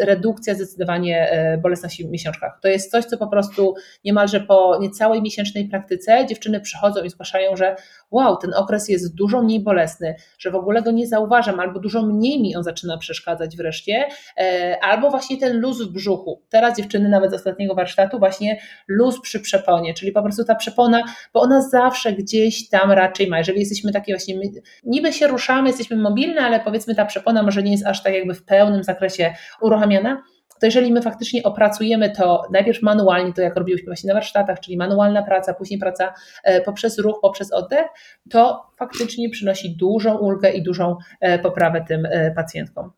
[0.00, 2.58] redukcja zdecydowanie e, bolesności w miesiączkach.
[2.62, 3.74] To jest coś, co po prostu
[4.04, 7.76] niemalże po niecałej miesięcznej praktyce dziewczyny przychodzą i zgłaszają, że
[8.10, 12.02] wow, ten okres jest dużo mniej bolesny, że w ogóle go nie zauważam, albo dużo
[12.02, 14.08] mniej mi on zaczyna przeszkadzać wreszcie,
[14.38, 16.42] e, albo właśnie ten luz w brzuchu.
[16.48, 21.02] Teraz dziewczyny nawet z ostatniego warsztatu właśnie luz przy przeponie, czyli po prostu ta przepona,
[21.34, 23.38] bo ona zawsze gdzieś tam raczej ma.
[23.38, 24.40] Jeżeli jesteśmy takie właśnie,
[24.84, 28.34] niby się ruszamy, jesteśmy mobilne, ale powiedzmy ta przepona może nie jest aż tak jakby
[28.34, 30.22] w pełnym zakresie uruchamiana,
[30.60, 34.76] to jeżeli my faktycznie opracujemy to najpierw manualnie, to jak robiłyśmy właśnie na warsztatach, czyli
[34.76, 36.14] manualna praca, później praca
[36.44, 37.86] e, poprzez ruch, poprzez oddech,
[38.30, 42.90] to faktycznie przynosi dużą ulgę i dużą e, poprawę tym e, pacjentkom.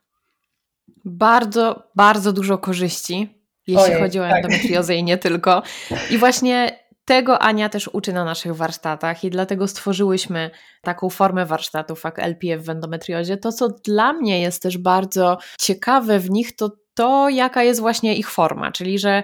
[1.04, 4.36] Bardzo, bardzo dużo korzyści, jeśli Ojej, chodzi o tak.
[4.36, 5.62] endometriozę i nie tylko.
[6.10, 10.50] I właśnie tego Ania też uczy na naszych warsztatach i dlatego stworzyłyśmy
[10.82, 13.36] taką formę warsztatów jak LPF w endometriozie.
[13.36, 18.16] To, co dla mnie jest też bardzo ciekawe w nich, to to, jaka jest właśnie
[18.16, 19.22] ich forma, czyli że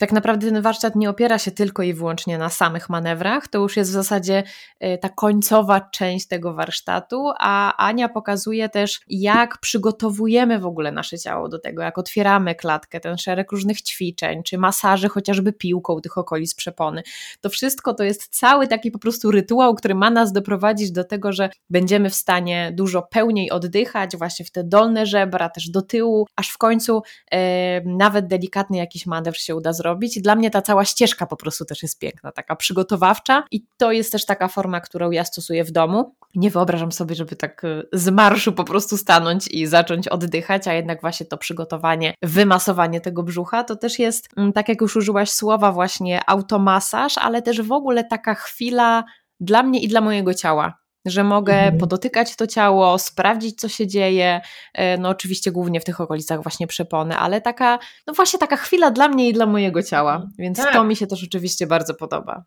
[0.00, 3.76] tak naprawdę ten warsztat nie opiera się tylko i wyłącznie na samych manewrach, to już
[3.76, 4.42] jest w zasadzie
[4.80, 11.18] e, ta końcowa część tego warsztatu, a Ania pokazuje też, jak przygotowujemy w ogóle nasze
[11.18, 16.18] ciało do tego, jak otwieramy klatkę, ten szereg różnych ćwiczeń, czy masaży chociażby piłką tych
[16.18, 17.02] okolic przepony.
[17.40, 21.32] To wszystko to jest cały taki po prostu rytuał, który ma nas doprowadzić do tego,
[21.32, 26.26] że będziemy w stanie dużo pełniej oddychać, właśnie w te dolne żebra, też do tyłu,
[26.36, 30.20] aż w końcu e, nawet delikatny jakiś manewr się uda zrobić zrobić.
[30.20, 34.12] Dla mnie ta cała ścieżka po prostu też jest piękna, taka przygotowawcza i to jest
[34.12, 36.14] też taka forma, którą ja stosuję w domu.
[36.34, 40.72] Nie wyobrażam sobie, żeby tak e, z marszu po prostu stanąć i zacząć oddychać, a
[40.72, 45.30] jednak właśnie to przygotowanie, wymasowanie tego brzucha to też jest, mm, tak jak już użyłaś
[45.30, 49.04] słowa, właśnie automasaż, ale też w ogóle taka chwila
[49.40, 51.78] dla mnie i dla mojego ciała że mogę mhm.
[51.78, 54.40] podotykać to ciało, sprawdzić, co się dzieje.
[54.74, 58.90] E, no, oczywiście głównie w tych okolicach właśnie przepony, ale taka, no właśnie taka chwila
[58.90, 60.32] dla mnie i dla mojego ciała, mhm.
[60.38, 60.72] więc tak.
[60.72, 62.42] to mi się też oczywiście bardzo podoba.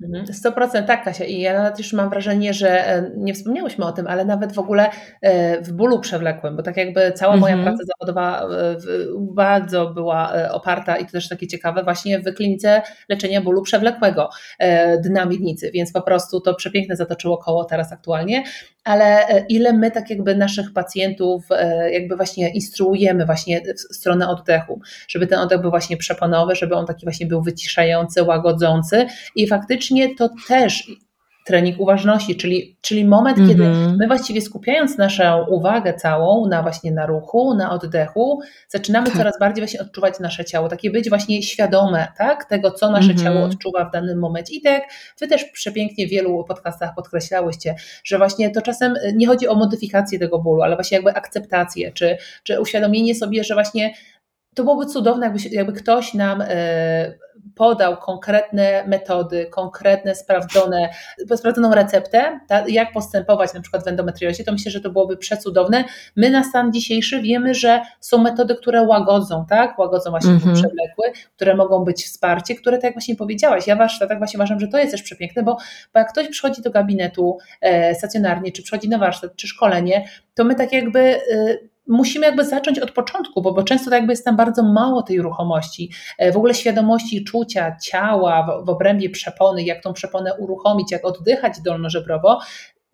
[0.45, 0.85] 100% mhm.
[0.85, 1.25] tak, Kasia.
[1.25, 4.59] I ja nawet już mam wrażenie, że e, nie wspomniałyśmy o tym, ale nawet w
[4.59, 4.89] ogóle
[5.21, 8.47] e, w bólu przewlekłym, bo tak jakby cała moja praca zawodowa
[9.17, 14.29] bardzo była oparta i to też takie ciekawe właśnie w klinice leczenia bólu przewlekłego
[15.03, 18.42] dna miednicy, więc po prostu to przepiękne zatoczyło koło teraz aktualnie
[18.83, 24.29] ale e, ile my tak jakby naszych pacjentów e, jakby właśnie instruujemy właśnie w stronę
[24.29, 29.47] oddechu, żeby ten oddech był właśnie przeponowy, żeby on taki właśnie był wyciszający, łagodzący i
[29.47, 30.87] faktycznie to też
[31.45, 33.51] trening uważności, czyli, czyli moment, mm -hmm.
[33.51, 38.39] kiedy my właściwie skupiając naszą uwagę całą na właśnie na ruchu, na oddechu,
[38.69, 39.17] zaczynamy tak.
[39.17, 43.17] coraz bardziej właśnie odczuwać nasze ciało, takie być właśnie świadome, tak, tego, co nasze mm
[43.17, 43.23] -hmm.
[43.23, 44.55] ciało odczuwa w danym momencie.
[44.55, 44.83] I tak
[45.19, 50.19] Wy też przepięknie w wielu podcastach podkreślałyście, że właśnie to czasem nie chodzi o modyfikację
[50.19, 53.93] tego bólu, ale właśnie jakby akceptację, czy, czy uświadomienie sobie, że właśnie
[54.53, 57.13] to byłoby cudowne, jakby, jakby ktoś nam e,
[57.55, 60.89] podał konkretne metody, konkretne, sprawdzone,
[61.35, 65.83] sprawdzoną receptę, jak postępować na przykład w endometriozie, to myślę, że to byłoby przecudowne.
[66.15, 69.79] My na stan dzisiejszy wiemy, że są metody, które łagodzą, tak?
[69.79, 70.53] Łagodzą właśnie mm -hmm.
[70.53, 74.59] przewlekły, które mogą być wsparcie, które tak jak właśnie powiedziałaś, ja wasz, tak właśnie uważam,
[74.59, 75.57] że to jest też przepiękne, bo,
[75.93, 80.43] bo jak ktoś przychodzi do gabinetu e, stacjonarnie, czy przychodzi na warsztat, czy szkolenie, to
[80.43, 81.19] my tak jakby e,
[81.87, 85.21] musimy jakby zacząć od początku, bo, bo często tak jakby jest tam bardzo mało tej
[85.21, 90.91] ruchomości, e, w ogóle świadomości czucia ciała w, w obrębie przepony, jak tą przeponę uruchomić,
[90.91, 92.39] jak oddychać dolnożebrowo,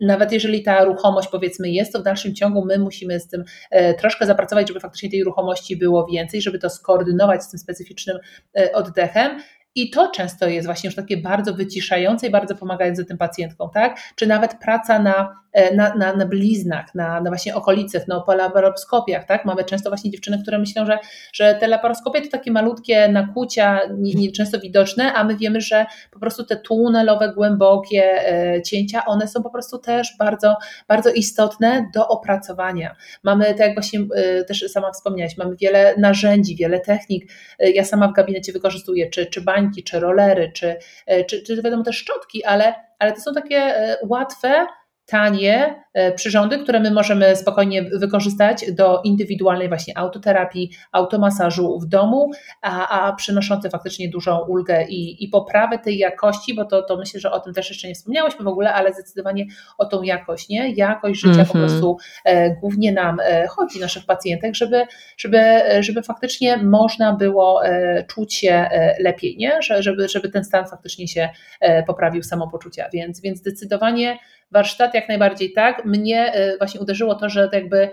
[0.00, 3.94] nawet jeżeli ta ruchomość powiedzmy jest, to w dalszym ciągu my musimy z tym e,
[3.94, 8.18] troszkę zapracować, żeby faktycznie tej ruchomości było więcej, żeby to skoordynować z tym specyficznym
[8.58, 9.40] e, oddechem.
[9.74, 14.00] I to często jest właśnie już takie bardzo wyciszające i bardzo pomagające tym pacjentkom, tak?
[14.14, 19.24] Czy nawet praca na, e, na, na, na bliznach, na, na właśnie okolicach, na laparoskopiach,
[19.24, 19.44] tak?
[19.44, 20.98] Mamy często właśnie dziewczyny, które myślą, że,
[21.32, 25.86] że te laparoskopie to takie malutkie nakłucia, nie, nie często widoczne, a my wiemy, że
[26.10, 30.56] po prostu te tunelowe, głębokie e, cięcia, one są po prostu też bardzo,
[30.88, 32.96] bardzo istotne do opracowania.
[33.22, 37.32] Mamy, tak jak właśnie e, też sama wspomniałaś, mamy wiele narzędzi, wiele technik.
[37.58, 41.82] Ja sama w gabinecie wykorzystuję, czy, czy bańki, czy rolery, czy, e, czy, czy wiadomo
[41.82, 44.66] też szczotki, ale, ale to są takie e, łatwe,
[45.10, 52.30] tanie e, przyrządy, które my możemy spokojnie wykorzystać do indywidualnej właśnie autoterapii, automasażu w domu,
[52.62, 57.20] a, a przynoszące faktycznie dużą ulgę i, i poprawę tej jakości, bo to, to myślę,
[57.20, 59.46] że o tym też jeszcze nie wspomniałyśmy w ogóle, ale zdecydowanie
[59.78, 60.72] o tą jakość, nie?
[60.74, 61.52] Jakość życia mm -hmm.
[61.52, 61.68] po mhm.
[61.68, 64.86] prostu e, głównie nam e, chodzi, naszych pacjentek, żeby,
[65.16, 69.62] żeby, żeby faktycznie można było e, czuć się e, lepiej, nie?
[69.62, 71.28] Że, żeby, żeby ten stan faktycznie się
[71.60, 74.18] e, poprawił samopoczucia, więc, więc zdecydowanie
[74.50, 75.84] warsztat jak najbardziej tak.
[75.84, 77.90] Mnie e, właśnie uderzyło to, że jakby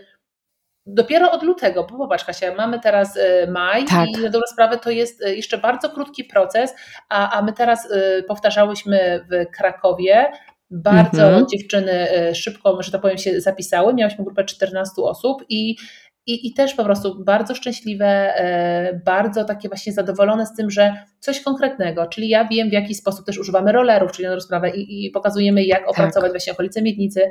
[0.85, 4.07] dopiero od lutego, bo popatrz Kasia, mamy teraz e, maj tak.
[4.07, 6.75] i na dobrą sprawę to jest e, jeszcze bardzo krótki proces,
[7.09, 7.87] a, a my teraz
[8.27, 10.31] powtarzałyśmy w Krakowie,
[10.71, 11.47] bardzo mhm.
[11.47, 13.93] dziewczyny szybko, że tak powiem, się zapisały.
[13.93, 15.75] Miałyśmy grupę 14 osób i
[16.27, 20.93] i, i też po prostu bardzo szczęśliwe, e, bardzo takie właśnie zadowolone z tym, że
[21.19, 25.05] coś konkretnego, czyli ja wiem w jaki sposób też używamy rollerów, czyli na rozprawę i,
[25.05, 25.89] i pokazujemy jak tak.
[25.89, 27.21] opracować właśnie okolice miednicy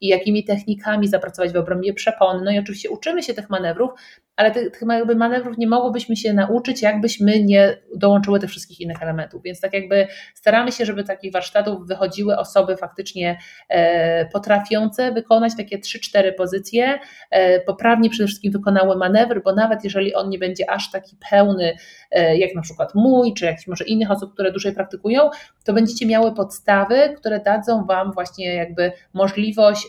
[0.00, 3.90] i jakimi technikami zapracować w obrębie przepon, no i oczywiście uczymy się tych manewrów,
[4.36, 9.02] ale tych, tych jakby manewrów nie mogłybyśmy się nauczyć, jakbyśmy nie dołączyły tych wszystkich innych
[9.02, 9.42] elementów.
[9.42, 15.78] Więc tak jakby staramy się, żeby takich warsztatów wychodziły osoby faktycznie e, potrafiące wykonać takie
[15.78, 16.98] 3-4 pozycje,
[17.30, 21.76] e, poprawnie przede wszystkim wykonały manewr, bo nawet jeżeli on nie będzie aż taki pełny,
[22.10, 25.30] e, jak na przykład mój, czy jakiś może innych osób, które dłużej praktykują,
[25.64, 29.86] to będziecie miały podstawy, które dadzą Wam właśnie jakby możliwość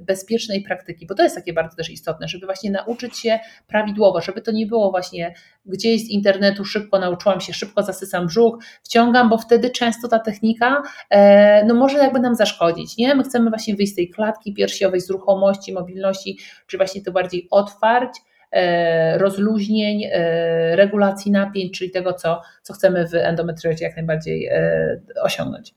[0.00, 4.20] bezpiecznej praktyki, bo to jest takie bardzo też istotne, żeby właśnie nauczyć się prawie prawidłowo,
[4.20, 5.34] żeby to nie było właśnie
[5.66, 10.82] gdzieś z internetu szybko nauczyłam się, szybko zasysam brzuch, wciągam, bo wtedy często ta technika
[11.10, 13.14] e, no może jakby nam zaszkodzić, nie?
[13.14, 17.48] My chcemy właśnie wyjść z tej klatki piersiowej, z ruchomości, mobilności, czy właśnie to bardziej
[17.50, 18.10] otwarć,
[18.52, 24.50] e, rozluźnień, e, regulacji napięć, czyli tego, co, co chcemy w endometriozie jak najbardziej
[25.22, 25.74] osiągnąć.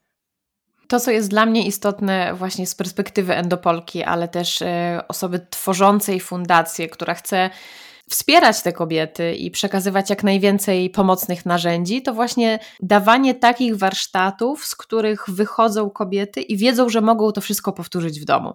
[0.87, 4.59] To, co jest dla mnie istotne właśnie z perspektywy endopolki, ale też
[5.07, 7.49] osoby tworzącej fundację, która chce
[8.09, 14.75] wspierać te kobiety i przekazywać jak najwięcej pomocnych narzędzi, to właśnie dawanie takich warsztatów, z
[14.75, 18.53] których wychodzą kobiety i wiedzą, że mogą to wszystko powtórzyć w domu.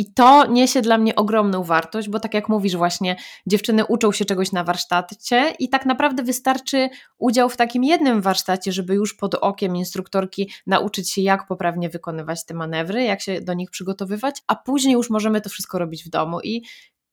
[0.00, 3.16] I to niesie dla mnie ogromną wartość, bo tak jak mówisz, właśnie
[3.46, 8.72] dziewczyny uczą się czegoś na warsztacie i tak naprawdę wystarczy udział w takim jednym warsztacie,
[8.72, 13.54] żeby już pod okiem instruktorki nauczyć się, jak poprawnie wykonywać te manewry, jak się do
[13.54, 16.40] nich przygotowywać, a później już możemy to wszystko robić w domu.
[16.40, 16.62] I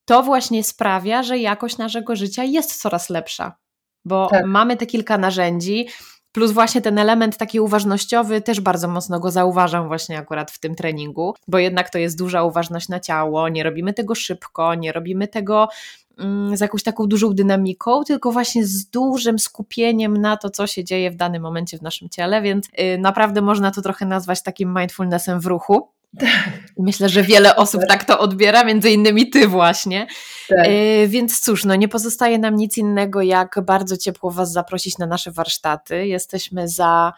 [0.05, 3.55] to właśnie sprawia, że jakość naszego życia jest coraz lepsza,
[4.05, 4.45] bo tak.
[4.45, 5.87] mamy te kilka narzędzi,
[6.35, 10.75] plus właśnie ten element taki uważnościowy, też bardzo mocno go zauważam właśnie akurat w tym
[10.75, 15.27] treningu, bo jednak to jest duża uważność na ciało, nie robimy tego szybko, nie robimy
[15.27, 15.67] tego
[16.17, 20.83] mm, z jakąś taką dużą dynamiką, tylko właśnie z dużym skupieniem na to, co się
[20.83, 24.75] dzieje w danym momencie w naszym ciele, więc yy, naprawdę można to trochę nazwać takim
[24.77, 25.89] mindfulnessem w ruchu.
[26.19, 26.49] Tak.
[26.77, 27.89] Myślę, że wiele osób tak.
[27.89, 30.07] tak to odbiera, między innymi ty właśnie.
[30.49, 30.67] Tak.
[30.67, 35.05] E, więc cóż, no nie pozostaje nam nic innego, jak bardzo ciepło Was zaprosić na
[35.05, 36.07] nasze warsztaty.
[36.07, 37.13] Jesteśmy za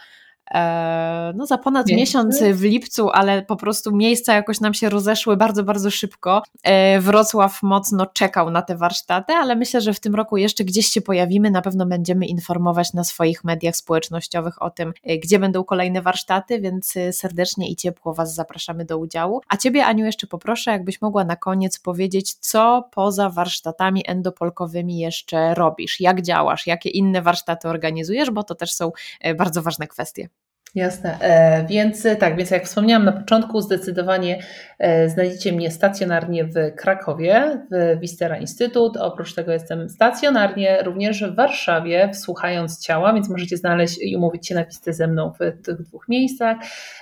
[1.35, 5.63] no za ponad miesiąc w lipcu, ale po prostu miejsca jakoś nam się rozeszły bardzo,
[5.63, 6.43] bardzo szybko.
[6.63, 10.87] E, Wrocław mocno czekał na te warsztaty, ale myślę, że w tym roku jeszcze gdzieś
[10.87, 15.63] się pojawimy, na pewno będziemy informować na swoich mediach społecznościowych o tym, e, gdzie będą
[15.63, 19.41] kolejne warsztaty, więc serdecznie i ciepło Was zapraszamy do udziału.
[19.47, 25.53] A Ciebie, Aniu, jeszcze poproszę, jakbyś mogła na koniec powiedzieć, co poza warsztatami endopolkowymi jeszcze
[25.53, 28.91] robisz, jak działasz, jakie inne warsztaty organizujesz, bo to też są
[29.37, 30.29] bardzo ważne kwestie.
[30.75, 34.39] Jasne, e, więc tak, więc jak wspomniałam na początku, zdecydowanie
[34.79, 38.97] e, znajdziecie mnie stacjonarnie w Krakowie, w Wistera Instytut.
[38.97, 44.55] Oprócz tego jestem stacjonarnie również w Warszawie, wsłuchając ciała, więc możecie znaleźć i umówić się
[44.55, 46.57] na wizytę ze mną w tych dwóch miejscach.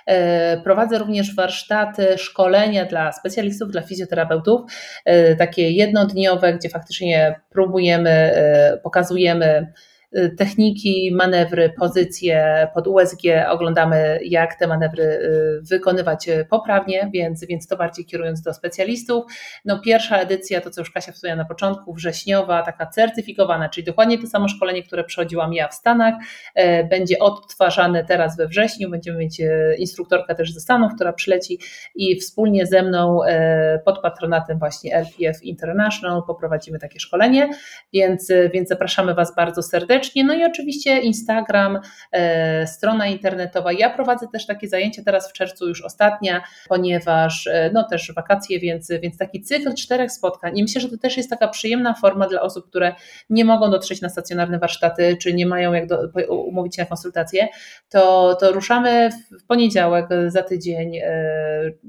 [0.05, 4.61] E, prowadzę również warsztaty, szkolenia dla specjalistów, dla fizjoterapeutów,
[5.37, 8.31] takie jednodniowe, gdzie faktycznie próbujemy,
[8.83, 9.73] pokazujemy,
[10.37, 17.67] techniki, manewry, pozycje pod USG, oglądamy jak te manewry y, wykonywać y, poprawnie, więc, więc
[17.67, 19.25] to bardziej kierując do specjalistów.
[19.65, 24.17] No pierwsza edycja, to co już Kasia wspomniała na początku, wrześniowa, taka certyfikowana, czyli dokładnie
[24.17, 26.13] to samo szkolenie, które przechodziłam ja w Stanach,
[26.89, 29.41] będzie odtwarzane teraz we wrześniu, będziemy mieć
[29.77, 31.59] instruktorkę też ze Stanów, która przyleci
[31.95, 33.19] i wspólnie ze mną
[33.85, 37.49] pod patronatem właśnie LPF International poprowadzimy takie szkolenie,
[37.93, 40.23] więc, więc zapraszamy Was bardzo serdecznie serdecznie.
[40.23, 41.79] No i oczywiście Instagram,
[42.11, 43.71] e, strona internetowa.
[43.73, 48.59] Ja prowadzę też takie zajęcia teraz w czerwcu, już ostatnia, ponieważ e, no też wakacje,
[48.59, 50.57] więc, więc taki cykl czterech spotkań.
[50.57, 52.95] I myślę, że to też jest taka przyjemna forma dla osób, które
[53.29, 55.99] nie mogą dotrzeć na stacjonarne warsztaty, czy nie mają jak do,
[56.29, 57.47] umówić się na konsultacje.
[57.89, 59.09] To, to ruszamy
[59.43, 60.91] w poniedziałek za tydzień,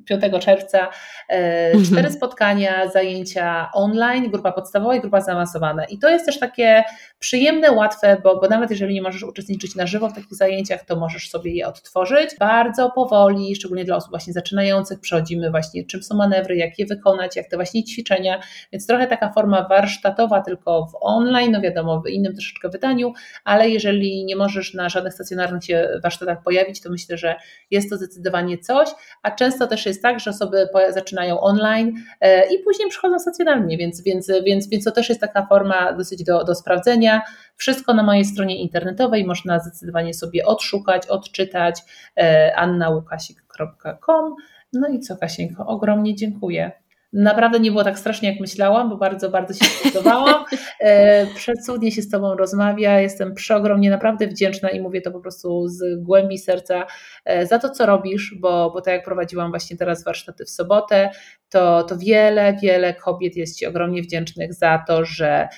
[0.05, 0.89] 5 e, czerwca.
[1.29, 1.85] Mhm.
[1.85, 5.85] Cztery spotkania, zajęcia online, grupa podstawowa i grupa zaawansowana.
[5.85, 6.85] I to jest też takie
[7.19, 10.97] przyjemne, łatwe bo, bo nawet jeżeli nie możesz uczestniczyć na żywo w takich zajęciach, to
[10.97, 12.31] możesz sobie je odtworzyć.
[12.39, 17.37] Bardzo powoli, szczególnie dla osób właśnie zaczynających, przechodzimy właśnie czym są manewry, jak je wykonać,
[17.37, 18.41] jak te właśnie ćwiczenia,
[18.73, 23.13] więc trochę taka forma warsztatowa, tylko w online, no wiadomo, w innym troszeczkę wydaniu,
[23.45, 27.35] ale jeżeli nie możesz na żadnych stacjonarnych się warsztatach pojawić, to myślę, że
[27.71, 28.89] jest to zdecydowanie coś,
[29.23, 34.03] a często też jest tak, że osoby zaczynają online e, i później przychodzą stacjonarnie, więc,
[34.03, 37.23] więc, więc, więc to też jest taka forma dosyć do, do sprawdzenia.
[37.57, 41.81] Wszystko na mojej stronie internetowej można zdecydowanie sobie odszukać, odczytać
[42.17, 44.35] e, annałukasik.com.
[44.73, 46.73] No i co Kasieńko, ogromnie dziękuję.
[47.13, 50.45] Naprawdę nie było tak strasznie, jak myślałam, bo bardzo, bardzo się spodobałam.
[50.81, 53.01] E, przecudnie się z Tobą rozmawia.
[53.01, 56.87] Jestem przeogromnie naprawdę wdzięczna i mówię to po prostu z głębi serca
[57.25, 61.11] e, za to, co robisz, bo, bo tak jak prowadziłam właśnie teraz warsztaty w sobotę,
[61.49, 65.49] to, to wiele, wiele kobiet jest Ci ogromnie wdzięcznych za to, że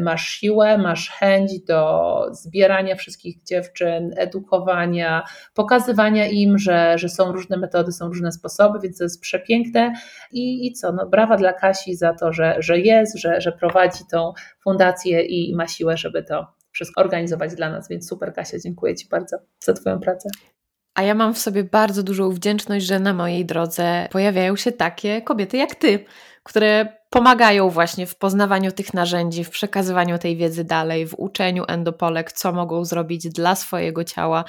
[0.00, 5.22] masz siłę, masz chęć do zbierania wszystkich dziewczyn, edukowania,
[5.54, 9.92] pokazywania im, że, że są różne metody, są różne sposoby, więc to jest przepiękne.
[10.32, 14.04] I, i co, no brawa dla Kasi za to, że, że jest, że, że prowadzi
[14.10, 14.32] tą
[14.64, 19.08] fundację i ma siłę, żeby to wszystko organizować dla nas, więc super Kasia, dziękuję Ci
[19.08, 20.28] bardzo za Twoją pracę.
[20.94, 25.22] A ja mam w sobie bardzo dużą wdzięczność, że na mojej drodze pojawiają się takie
[25.22, 26.04] kobiety jak Ty,
[26.42, 32.32] które pomagają właśnie w poznawaniu tych narzędzi, w przekazywaniu tej wiedzy dalej, w uczeniu endopolek,
[32.32, 34.44] co mogą zrobić dla swojego ciała,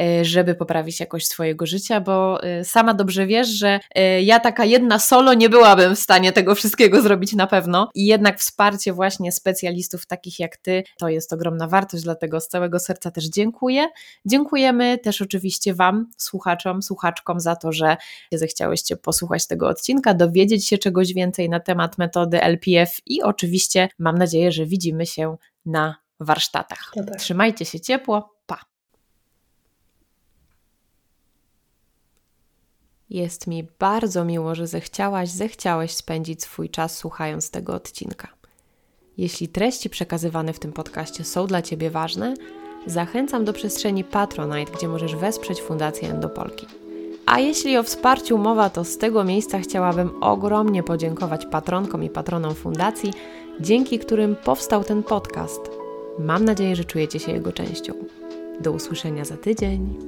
[0.00, 4.64] y, żeby poprawić jakość swojego życia, bo y, sama dobrze wiesz, że y, ja taka
[4.64, 9.32] jedna solo nie byłabym w stanie tego wszystkiego zrobić na pewno i jednak wsparcie właśnie
[9.32, 13.88] specjalistów takich jak Ty to jest ogromna wartość, dlatego z całego serca też dziękuję.
[14.26, 17.96] Dziękujemy też oczywiście Wam, słuchaczom, słuchaczkom za to, że
[18.32, 24.18] zechciałyście posłuchać tego odcinka, dowiedzieć się czegoś więcej na temat metody LPF i oczywiście mam
[24.18, 25.36] nadzieję, że widzimy się
[25.66, 26.92] na warsztatach.
[26.94, 27.16] Tak.
[27.16, 28.34] Trzymajcie się ciepło.
[28.46, 28.60] Pa.
[33.10, 38.28] Jest mi bardzo miło, że zechciałaś, zechciałeś spędzić swój czas słuchając tego odcinka.
[39.16, 42.34] Jeśli treści przekazywane w tym podcaście są dla Ciebie ważne,
[42.86, 46.66] zachęcam do przestrzeni Patronite, gdzie możesz wesprzeć Fundację Endopolki.
[47.30, 52.54] A jeśli o wsparciu mowa, to z tego miejsca chciałabym ogromnie podziękować patronkom i patronom
[52.54, 53.12] fundacji,
[53.60, 55.60] dzięki którym powstał ten podcast.
[56.18, 57.92] Mam nadzieję, że czujecie się jego częścią.
[58.60, 59.98] Do usłyszenia za tydzień.